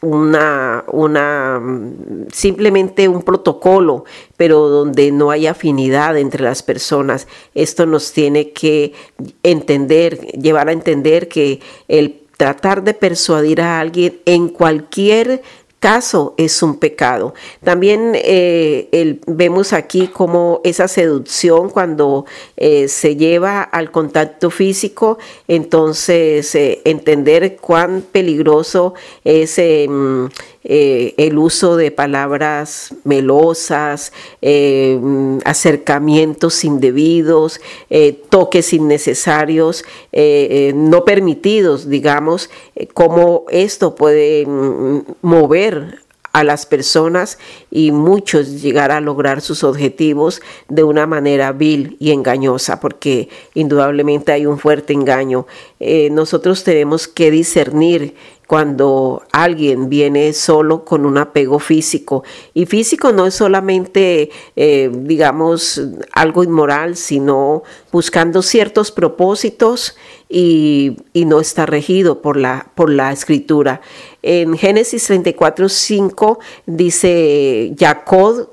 una, 0.02 0.84
una, 0.92 1.62
simplemente 2.32 3.08
un 3.08 3.22
protocolo, 3.22 4.04
pero 4.36 4.68
donde 4.68 5.12
no 5.12 5.30
hay 5.30 5.46
afinidad 5.46 6.18
entre 6.18 6.44
las 6.44 6.64
personas. 6.64 7.28
Esto 7.54 7.86
nos 7.86 8.14
tiene 8.14 8.50
que 8.50 8.94
entender, 9.44 10.18
llevar 10.32 10.70
a 10.70 10.72
entender 10.72 11.28
que 11.28 11.60
el 11.88 12.24
tratar 12.36 12.84
de 12.84 12.96
persuadir 12.96 13.62
a 13.62 13.80
alguien 13.80 14.22
en 14.26 14.50
cualquier 14.50 15.44
caso 15.84 16.34
es 16.38 16.64
un 16.64 16.78
pecado. 16.78 17.34
También 17.62 18.14
eh, 18.16 19.20
vemos 19.28 19.74
aquí 19.74 20.08
como 20.08 20.62
esa 20.64 20.88
seducción 20.88 21.70
cuando 21.70 22.26
eh, 22.56 22.88
se 22.88 23.18
lleva 23.18 23.62
al 23.64 23.92
contacto 23.92 24.50
físico, 24.50 25.18
entonces 25.50 26.56
eh, 26.56 26.80
entender 26.86 27.58
cuán 27.58 28.02
peligroso 28.02 28.94
es 29.26 29.58
em, 29.58 30.30
el 30.64 31.38
uso 31.38 31.76
de 31.76 31.92
palabras 31.92 32.96
melosas, 33.04 34.14
em, 34.42 35.40
acercamientos 35.44 36.64
indebidos, 36.64 37.60
toques 38.30 38.72
innecesarios, 38.72 39.84
no 40.74 41.04
permitidos, 41.04 41.90
digamos, 41.90 42.50
cómo 42.94 43.44
esto 43.50 43.96
puede 43.96 44.46
mm, 44.46 45.02
a 46.34 46.44
las 46.44 46.66
personas 46.66 47.38
y 47.70 47.92
muchos 47.92 48.62
llegar 48.62 48.92
a 48.92 49.02
lograr 49.02 49.40
sus 49.40 49.64
objetivos 49.64 50.42
de 50.68 50.84
una 50.84 51.06
manera 51.06 51.52
vil 51.52 51.96
y 52.00 52.12
engañosa, 52.12 52.80
porque 52.80 53.30
indudablemente 53.54 54.32
hay 54.32 54.48
un 54.48 54.58
fuerte 54.58 54.94
engaño. 54.94 55.46
Eh, 55.80 56.10
nosotros 56.10 56.64
tenemos 56.64 57.08
que 57.08 57.30
discernir 57.30 58.16
cuando 58.54 59.24
alguien 59.32 59.90
viene 59.90 60.32
solo 60.32 60.86
con 60.86 61.08
un 61.08 61.18
apego 61.18 61.58
físico. 61.58 62.24
Y 62.54 62.68
físico 62.68 63.12
no 63.12 63.26
es 63.26 63.34
solamente, 63.34 64.30
eh, 64.56 64.92
digamos, 64.94 65.82
algo 66.12 66.44
inmoral, 66.44 66.96
sino 66.96 67.64
buscando 67.92 68.44
ciertos 68.44 68.92
propósitos 68.92 69.98
y, 70.30 70.98
no 71.16 71.40
está 71.40 71.66
regido 71.66 72.22
por 72.22 72.38
la, 72.38 72.68
por 72.76 72.92
la 72.92 73.12
escritura. 73.12 73.82
En 74.22 74.56
Génesis 74.56 75.04
34, 75.06 75.68
5 75.68 76.38
dice, 76.68 77.74
Jacob 77.76 78.52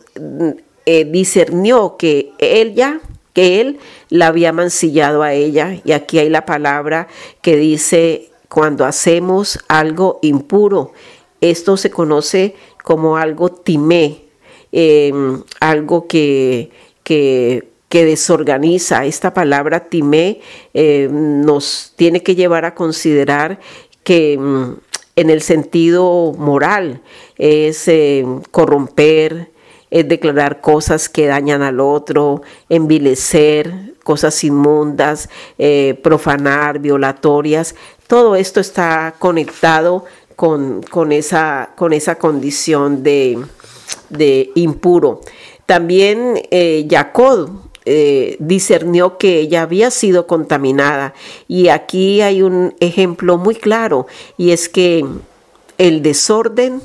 eh, 0.87 1.05
discernió 1.05 1.99
que 1.99 2.33
ella 2.39 3.03
que 3.35 3.61
él 3.61 3.79
la 4.09 4.29
había 4.29 4.53
mancillado 4.53 5.23
a 5.23 5.35
ella. 5.35 5.79
Y 5.85 5.93
aquí 5.93 6.19
hay 6.19 6.31
la 6.31 6.47
palabra 6.47 7.07
que 7.43 7.57
dice 7.57 8.30
cuando 8.51 8.85
hacemos 8.85 9.59
algo 9.69 10.19
impuro. 10.23 10.93
Esto 11.41 11.79
se 11.79 11.91
conoce 11.91 12.55
como 12.85 13.17
algo 13.17 13.49
timé, 13.49 14.25
em, 14.73 15.43
algo 15.61 16.07
que, 16.07 16.71
que, 17.03 17.65
desorganiza. 17.91 19.07
Esta 19.07 19.33
palabra 19.33 19.89
timé 19.89 20.41
em, 20.75 21.43
nos 21.43 21.93
tiene 21.97 22.23
que 22.23 22.35
llevar 22.35 22.65
a 22.65 22.75
considerar 22.75 23.59
que 24.05 24.35
em, 24.35 24.77
en 25.17 25.31
el 25.31 25.43
sentido 25.43 26.33
moral 26.37 27.03
es 27.37 27.91
corromper, 28.51 29.51
es 29.91 30.09
declarar 30.09 30.61
cosas 30.61 31.09
que 31.09 31.27
dañan 31.27 31.63
al 31.63 31.81
otro, 31.81 32.43
envilecer, 32.69 33.91
cosas 34.05 34.43
inmundas, 34.45 35.29
eh, 35.59 35.99
profanar, 36.03 36.79
violatorias. 36.79 37.75
Todo 38.11 38.35
esto 38.35 38.59
está 38.59 39.15
conectado 39.21 40.05
con, 40.35 40.83
esa, 41.13 41.71
con 41.77 41.93
esa, 41.93 42.17
condición 42.17 43.05
de, 43.05 43.39
impuro. 44.57 45.21
También 45.65 46.43
eh, 46.51 46.89
Jacob 46.91 47.71
eh, 47.85 48.37
discernió 48.41 49.17
que 49.17 49.39
ella 49.39 49.63
había 49.63 49.93
sido 49.93 50.27
contaminada 50.27 51.15
y 51.47 51.69
aquí 51.69 52.21
hay 52.21 52.43
un 52.43 52.75
ejemplo 52.81 53.39
muy 53.39 53.55
claro 53.55 54.09
y 54.37 54.51
es 54.51 54.69
que 54.69 55.07
el 55.79 56.03
desorden 56.03 56.83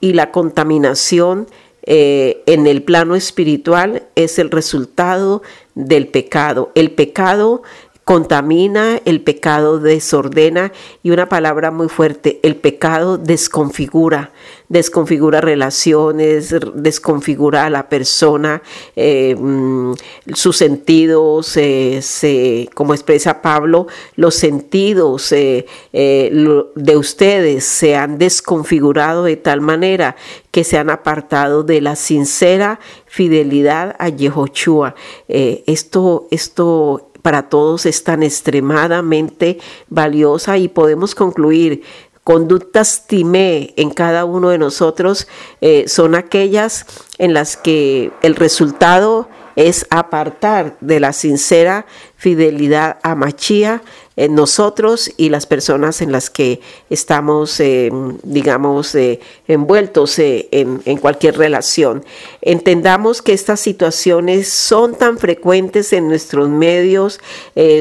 y 0.00 0.12
la 0.12 0.30
contaminación 0.30 1.46
eh, 1.88 2.42
en 2.46 2.66
el 2.66 2.82
plano 2.82 3.14
espiritual 3.14 4.02
es 4.16 4.40
el 4.40 4.50
resultado 4.50 5.42
del 5.76 6.08
pecado. 6.08 6.72
El 6.74 6.90
pecado 6.90 7.62
contamina, 8.06 9.00
el 9.04 9.20
pecado 9.20 9.80
desordena 9.80 10.72
y 11.02 11.10
una 11.10 11.28
palabra 11.28 11.72
muy 11.72 11.88
fuerte, 11.88 12.38
el 12.44 12.54
pecado 12.54 13.18
desconfigura, 13.18 14.30
desconfigura 14.68 15.40
relaciones, 15.40 16.54
desconfigura 16.74 17.66
a 17.66 17.70
la 17.70 17.88
persona, 17.88 18.62
eh, 18.94 19.34
mm, 19.36 19.94
sus 20.34 20.56
sentidos, 20.56 21.56
eh, 21.56 22.68
como 22.74 22.94
expresa 22.94 23.42
Pablo, 23.42 23.88
los 24.14 24.36
sentidos 24.36 25.32
eh, 25.32 25.66
de 25.92 26.96
ustedes 26.96 27.64
se 27.64 27.96
han 27.96 28.18
desconfigurado 28.18 29.24
de 29.24 29.34
tal 29.34 29.60
manera 29.60 30.14
que 30.52 30.62
se 30.62 30.78
han 30.78 30.90
apartado 30.90 31.64
de 31.64 31.80
la 31.80 31.96
sincera 31.96 32.78
fidelidad 33.06 33.96
a 33.98 34.10
Yehoshua. 34.10 34.94
esto, 35.26 36.28
esto 36.30 37.10
para 37.26 37.48
todos 37.48 37.86
es 37.86 38.04
tan 38.04 38.22
extremadamente 38.22 39.58
valiosa 39.88 40.58
y 40.58 40.68
podemos 40.68 41.16
concluir 41.16 41.82
conductas 42.22 43.08
timé 43.08 43.74
en 43.76 43.90
cada 43.90 44.24
uno 44.24 44.50
de 44.50 44.58
nosotros 44.58 45.26
eh, 45.60 45.86
son 45.88 46.14
aquellas 46.14 46.86
en 47.18 47.34
las 47.34 47.56
que 47.56 48.12
el 48.22 48.36
resultado 48.36 49.28
es 49.56 49.86
apartar 49.90 50.76
de 50.80 51.00
la 51.00 51.12
sincera 51.12 51.86
fidelidad 52.16 52.98
a 53.02 53.14
Machía 53.14 53.82
en 54.16 54.34
nosotros 54.34 55.10
y 55.18 55.28
las 55.28 55.46
personas 55.46 56.00
en 56.00 56.10
las 56.10 56.30
que 56.30 56.60
estamos, 56.88 57.60
eh, 57.60 57.90
digamos, 58.22 58.94
eh, 58.94 59.20
envueltos 59.46 60.18
eh, 60.18 60.48
en, 60.50 60.96
cualquier 60.96 61.36
relación. 61.36 62.04
Entendamos 62.40 63.20
que 63.20 63.34
estas 63.34 63.60
situaciones 63.60 64.48
son 64.48 64.94
tan 64.96 65.18
frecuentes 65.18 65.92
en 65.92 66.08
nuestros 66.08 66.48
medios, 66.48 67.20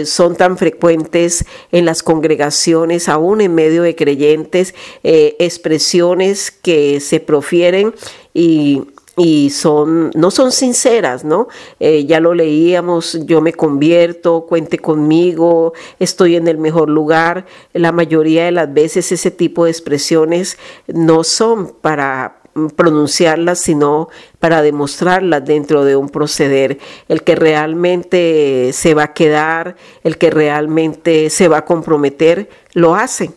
son 0.05 0.35
tan 0.35 0.57
frecuentes 0.57 1.45
en 1.71 1.85
las 1.85 2.03
congregaciones, 2.03 3.07
aún 3.07 3.39
en 3.41 3.55
medio 3.55 3.83
de 3.83 3.95
creyentes, 3.95 4.75
expresiones 5.03 6.51
que 6.51 6.99
se 6.99 7.19
profieren 7.19 7.93
y 8.33 8.83
y 9.17 9.49
son, 9.49 10.11
no 10.13 10.31
son 10.31 10.51
sinceras, 10.51 11.23
¿no? 11.23 11.47
Eh, 11.79 12.05
ya 12.05 12.19
lo 12.19 12.33
leíamos, 12.33 13.19
yo 13.25 13.41
me 13.41 13.53
convierto, 13.53 14.45
cuente 14.47 14.77
conmigo, 14.77 15.73
estoy 15.99 16.35
en 16.35 16.47
el 16.47 16.57
mejor 16.57 16.89
lugar. 16.89 17.45
La 17.73 17.91
mayoría 17.91 18.45
de 18.45 18.51
las 18.51 18.73
veces 18.73 19.11
ese 19.11 19.31
tipo 19.31 19.65
de 19.65 19.71
expresiones 19.71 20.57
no 20.87 21.23
son 21.23 21.73
para 21.81 22.41
pronunciarlas, 22.75 23.59
sino 23.59 24.07
para 24.39 24.61
demostrarlas 24.61 25.43
dentro 25.45 25.83
de 25.83 25.95
un 25.95 26.09
proceder. 26.09 26.77
El 27.09 27.23
que 27.23 27.35
realmente 27.35 28.71
se 28.71 28.93
va 28.93 29.03
a 29.03 29.13
quedar, 29.13 29.75
el 30.03 30.17
que 30.17 30.29
realmente 30.29 31.29
se 31.29 31.47
va 31.47 31.59
a 31.59 31.65
comprometer, 31.65 32.49
lo 32.73 32.95
hace 32.95 33.31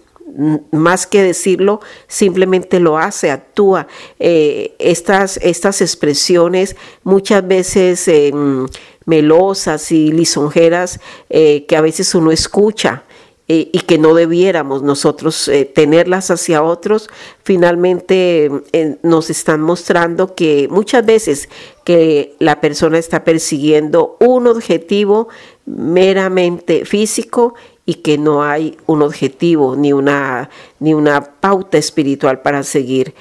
más 0.70 1.06
que 1.06 1.22
decirlo, 1.22 1.80
simplemente 2.06 2.80
lo 2.80 2.98
hace, 2.98 3.30
actúa. 3.30 3.86
Eh, 4.18 4.74
estas, 4.78 5.38
estas 5.42 5.80
expresiones 5.80 6.76
muchas 7.02 7.46
veces 7.46 8.06
em, 8.08 8.66
melosas 9.04 9.90
y 9.92 10.12
lisonjeras 10.12 11.00
eh, 11.30 11.66
que 11.66 11.76
a 11.76 11.80
veces 11.80 12.14
uno 12.14 12.30
escucha 12.30 13.04
eh, 13.48 13.70
y 13.72 13.80
que 13.80 13.96
no 13.96 14.14
debiéramos 14.14 14.82
nosotros 14.82 15.50
tenerlas 15.74 16.30
hacia 16.30 16.62
otros, 16.62 17.08
finalmente 17.42 18.50
nos 19.02 19.30
están 19.30 19.62
mostrando 19.62 20.34
que 20.34 20.68
muchas 20.70 21.06
veces 21.06 21.48
que 21.84 22.36
la 22.38 22.60
persona 22.60 22.98
está 22.98 23.24
persiguiendo 23.24 24.18
un 24.20 24.46
objetivo 24.46 25.28
meramente 25.64 26.84
físico 26.84 27.54
y 27.88 27.94
que 27.94 28.18
no 28.18 28.42
hay 28.42 28.76
un 28.84 29.00
objetivo 29.00 29.74
ni 29.74 29.94
una, 29.94 30.50
ni 30.78 30.92
una 30.92 31.22
pauta 31.22 31.78
espiritual 31.78 32.42
para 32.42 32.62
seguir. 32.62 33.14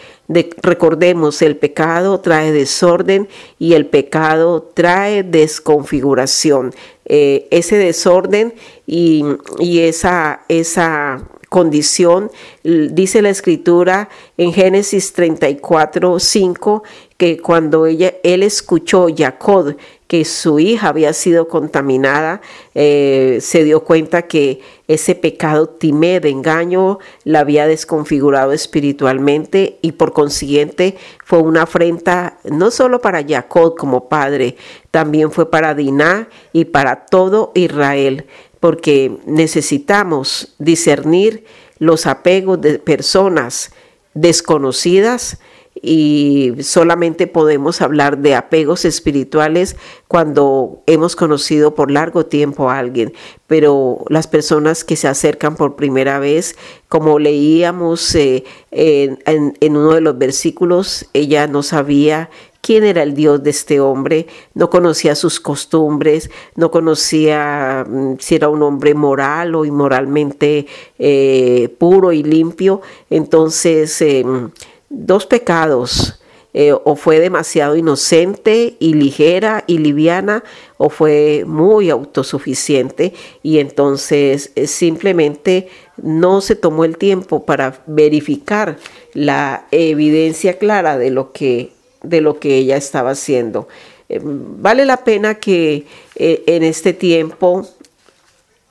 recordemos, 0.61 1.41
el 1.41 1.55
pecado 1.55 2.19
trae 2.19 2.51
desorden 2.51 3.29
y 3.59 3.75
el 3.75 3.85
pecado 3.85 4.69
trae 4.73 5.23
desconfiguración. 5.23 6.75
Eh, 7.05 7.47
ese 7.49 7.77
desorden 7.77 8.55
y, 8.85 9.23
y 9.57 9.79
esa, 9.79 10.41
esa 10.49 11.25
condición, 11.47 12.29
dice 12.63 13.21
la 13.21 13.29
escritura 13.29 14.09
en 14.37 14.51
Génesis 14.51 15.13
34, 15.13 16.19
5, 16.19 16.83
que 17.15 17.37
cuando 17.37 17.85
ella, 17.85 18.15
él 18.23 18.43
escuchó 18.43 19.07
Jacob 19.15 19.77
que 20.07 20.23
su 20.23 20.59
hija 20.59 20.87
había 20.87 21.11
sido 21.11 21.49
contaminada, 21.49 22.41
eh, 22.75 23.39
se 23.41 23.63
dio 23.65 23.83
cuenta 23.83 24.23
que 24.23 24.61
ese 24.87 25.15
pecado 25.15 25.67
timé 25.67 26.21
de 26.21 26.29
engaño 26.29 26.99
la 27.25 27.41
había 27.41 27.67
desconfigurado 27.67 28.53
espiritualmente 28.53 29.79
y 29.81 29.91
por 29.91 30.13
consiguiente 30.13 30.95
fue 31.25 31.39
una 31.39 31.63
afrenta 31.63 32.39
no 32.45 32.71
solo 32.71 33.01
para 33.01 33.25
Jacob 33.27 33.75
como 33.77 34.07
padre, 34.07 34.55
también 34.91 35.31
fue 35.31 35.51
para 35.51 35.75
Diná 35.75 36.29
y 36.53 36.65
para 36.65 37.05
todo 37.05 37.51
Israel, 37.53 38.27
porque 38.61 39.17
necesitamos 39.25 40.55
discernir 40.57 41.43
los 41.79 42.07
apegos 42.07 42.61
de 42.61 42.79
personas 42.79 43.71
desconocidas 44.13 45.39
y 45.81 46.53
solamente 46.61 47.27
podemos 47.27 47.81
hablar 47.81 48.17
de 48.19 48.35
apegos 48.35 48.85
espirituales 48.85 49.75
cuando 50.07 50.81
hemos 50.85 51.15
conocido 51.15 51.75
por 51.75 51.91
largo 51.91 52.25
tiempo 52.25 52.69
a 52.69 52.77
alguien, 52.77 53.13
pero 53.47 54.03
las 54.09 54.27
personas 54.27 54.83
que 54.83 54.95
se 54.95 55.07
acercan 55.07 55.55
por 55.55 55.75
primera 55.75 56.19
vez, 56.19 56.55
como 56.89 57.19
leíamos 57.19 58.15
eh, 58.15 58.43
en, 58.71 59.77
uno 59.77 59.93
de 59.93 60.01
los 60.01 60.17
versículos, 60.17 61.05
ella 61.13 61.47
no 61.47 61.63
sabía 61.63 62.29
quién 62.61 62.83
era 62.83 63.03
el 63.03 63.13
Dios 63.13 63.43
de 63.43 63.49
este 63.49 63.79
hombre, 63.79 64.27
no 64.53 64.69
conocía 64.69 65.15
sus 65.15 65.39
costumbres, 65.39 66.29
no 66.55 66.71
conocía 66.71 67.85
mm, 67.87 68.15
si 68.19 68.35
era 68.35 68.49
un 68.49 68.61
hombre 68.61 68.93
moral 68.93 69.55
o 69.55 69.63
inmoralmente 69.63 70.67
eh, 70.99 71.73
puro 71.77 72.11
y 72.11 72.23
limpio. 72.23 72.81
Entonces, 73.09 74.01
em, 74.01 74.49
dos 74.89 75.25
pecados, 75.25 76.19
eh, 76.53 76.73
o 76.73 76.95
fue 76.95 77.19
demasiado 77.19 77.75
inocente 77.75 78.77
y 78.79 78.95
ligera 78.95 79.63
y 79.67 79.77
liviana, 79.77 80.43
o 80.77 80.89
fue 80.89 81.43
muy 81.45 81.89
autosuficiente 81.89 83.13
y 83.43 83.59
entonces 83.59 84.51
eh, 84.55 84.65
simplemente 84.65 85.67
no 85.97 86.41
se 86.41 86.55
tomó 86.55 86.83
el 86.83 86.97
tiempo 86.97 87.45
para 87.45 87.83
verificar 87.85 88.77
la 89.13 89.67
evidencia 89.71 90.57
clara 90.57 90.97
de 90.97 91.11
lo 91.11 91.31
que, 91.31 91.73
de 92.01 92.21
lo 92.21 92.39
que 92.39 92.57
ella 92.57 92.77
estaba 92.77 93.11
haciendo. 93.11 93.67
Eh, 94.09 94.19
vale 94.23 94.85
la 94.85 95.03
pena 95.03 95.35
que 95.35 95.85
en 96.15 96.63
este 96.63 96.93
tiempo 96.93 97.67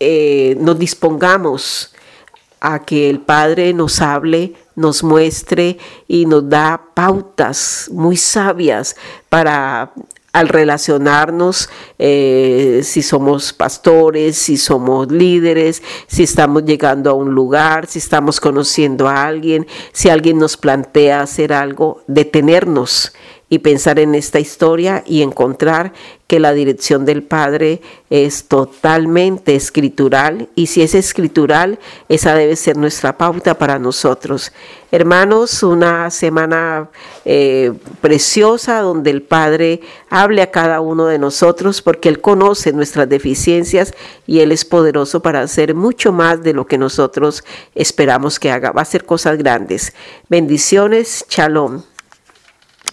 nos 0.01 0.79
dispongamos 0.79 1.95
a 2.61 2.85
que 2.85 3.09
el 3.09 3.21
Padre 3.21 3.73
nos 3.75 4.01
hable 4.01 4.55
nos 4.77 5.03
muestre 5.03 5.79
y 6.07 6.27
nos 6.27 6.49
da 6.49 6.81
pautas 6.95 7.91
muy 7.93 8.17
sabias 8.17 8.95
para 9.29 9.93
al 10.37 10.49
relacionarnos, 10.49 11.71
eh, 11.99 12.83
si 12.85 13.01
somos 13.01 13.55
pastores, 13.55 14.37
si 14.37 14.59
somos 14.59 15.11
líderes, 15.11 15.83
si 16.09 16.25
estamos 16.25 16.67
llegando 16.67 17.09
a 17.09 17.15
un 17.15 17.35
lugar, 17.35 17.87
si 17.87 17.99
estamos 18.01 18.39
conociendo 18.39 19.09
a 19.09 19.25
alguien, 19.25 19.67
si 19.93 20.11
alguien 20.11 20.39
nos 20.39 20.59
plantea 20.59 21.23
hacer 21.23 21.55
algo, 21.55 22.03
detenernos 22.07 23.15
y 23.49 23.61
pensar 23.61 23.99
en 23.99 24.15
esta 24.15 24.39
historia 24.39 25.03
y 25.07 25.23
encontrar 25.23 25.95
que 26.27 26.41
la 26.41 26.53
dirección 26.53 27.05
del 27.05 27.23
Padre 27.23 27.81
es 28.11 28.47
totalmente 28.49 29.55
escritural 29.55 30.49
y 30.57 30.67
si 30.67 30.83
es 30.83 30.95
escritural, 30.95 31.79
esa 32.09 32.35
debe 32.35 32.57
ser 32.57 32.77
nuestra 32.77 33.17
pauta 33.17 33.57
para 33.57 33.79
nosotros. 33.79 34.53
Hermanos, 34.91 35.63
una 35.63 36.11
semana 36.11 36.89
eh, 37.25 37.73
preciosa 38.01 38.81
donde 38.81 39.11
el 39.11 39.23
Padre 39.23 39.83
hable 40.11 40.43
a 40.43 40.51
cada 40.51 40.81
uno 40.81 41.07
de 41.07 41.19
nosotros 41.19 41.81
porque 41.81 42.09
Él 42.09 42.21
conoce 42.21 42.73
nuestras 42.73 43.09
deficiencias 43.09 43.95
y 44.27 44.41
Él 44.41 44.51
es 44.51 44.65
poderoso 44.65 45.23
para 45.23 45.43
hacer 45.43 45.75
mucho 45.75 46.13
más 46.13 46.43
de 46.43 46.55
lo 46.55 46.67
que 46.67 46.79
nosotros 46.79 47.45
esperamos 47.75 48.41
que 48.41 48.51
haga. 48.51 48.73
Va 48.73 48.81
a 48.81 48.83
hacer 48.83 49.05
cosas 49.05 49.39
grandes. 49.39 49.93
Bendiciones, 50.29 51.25
shalom. 51.29 51.83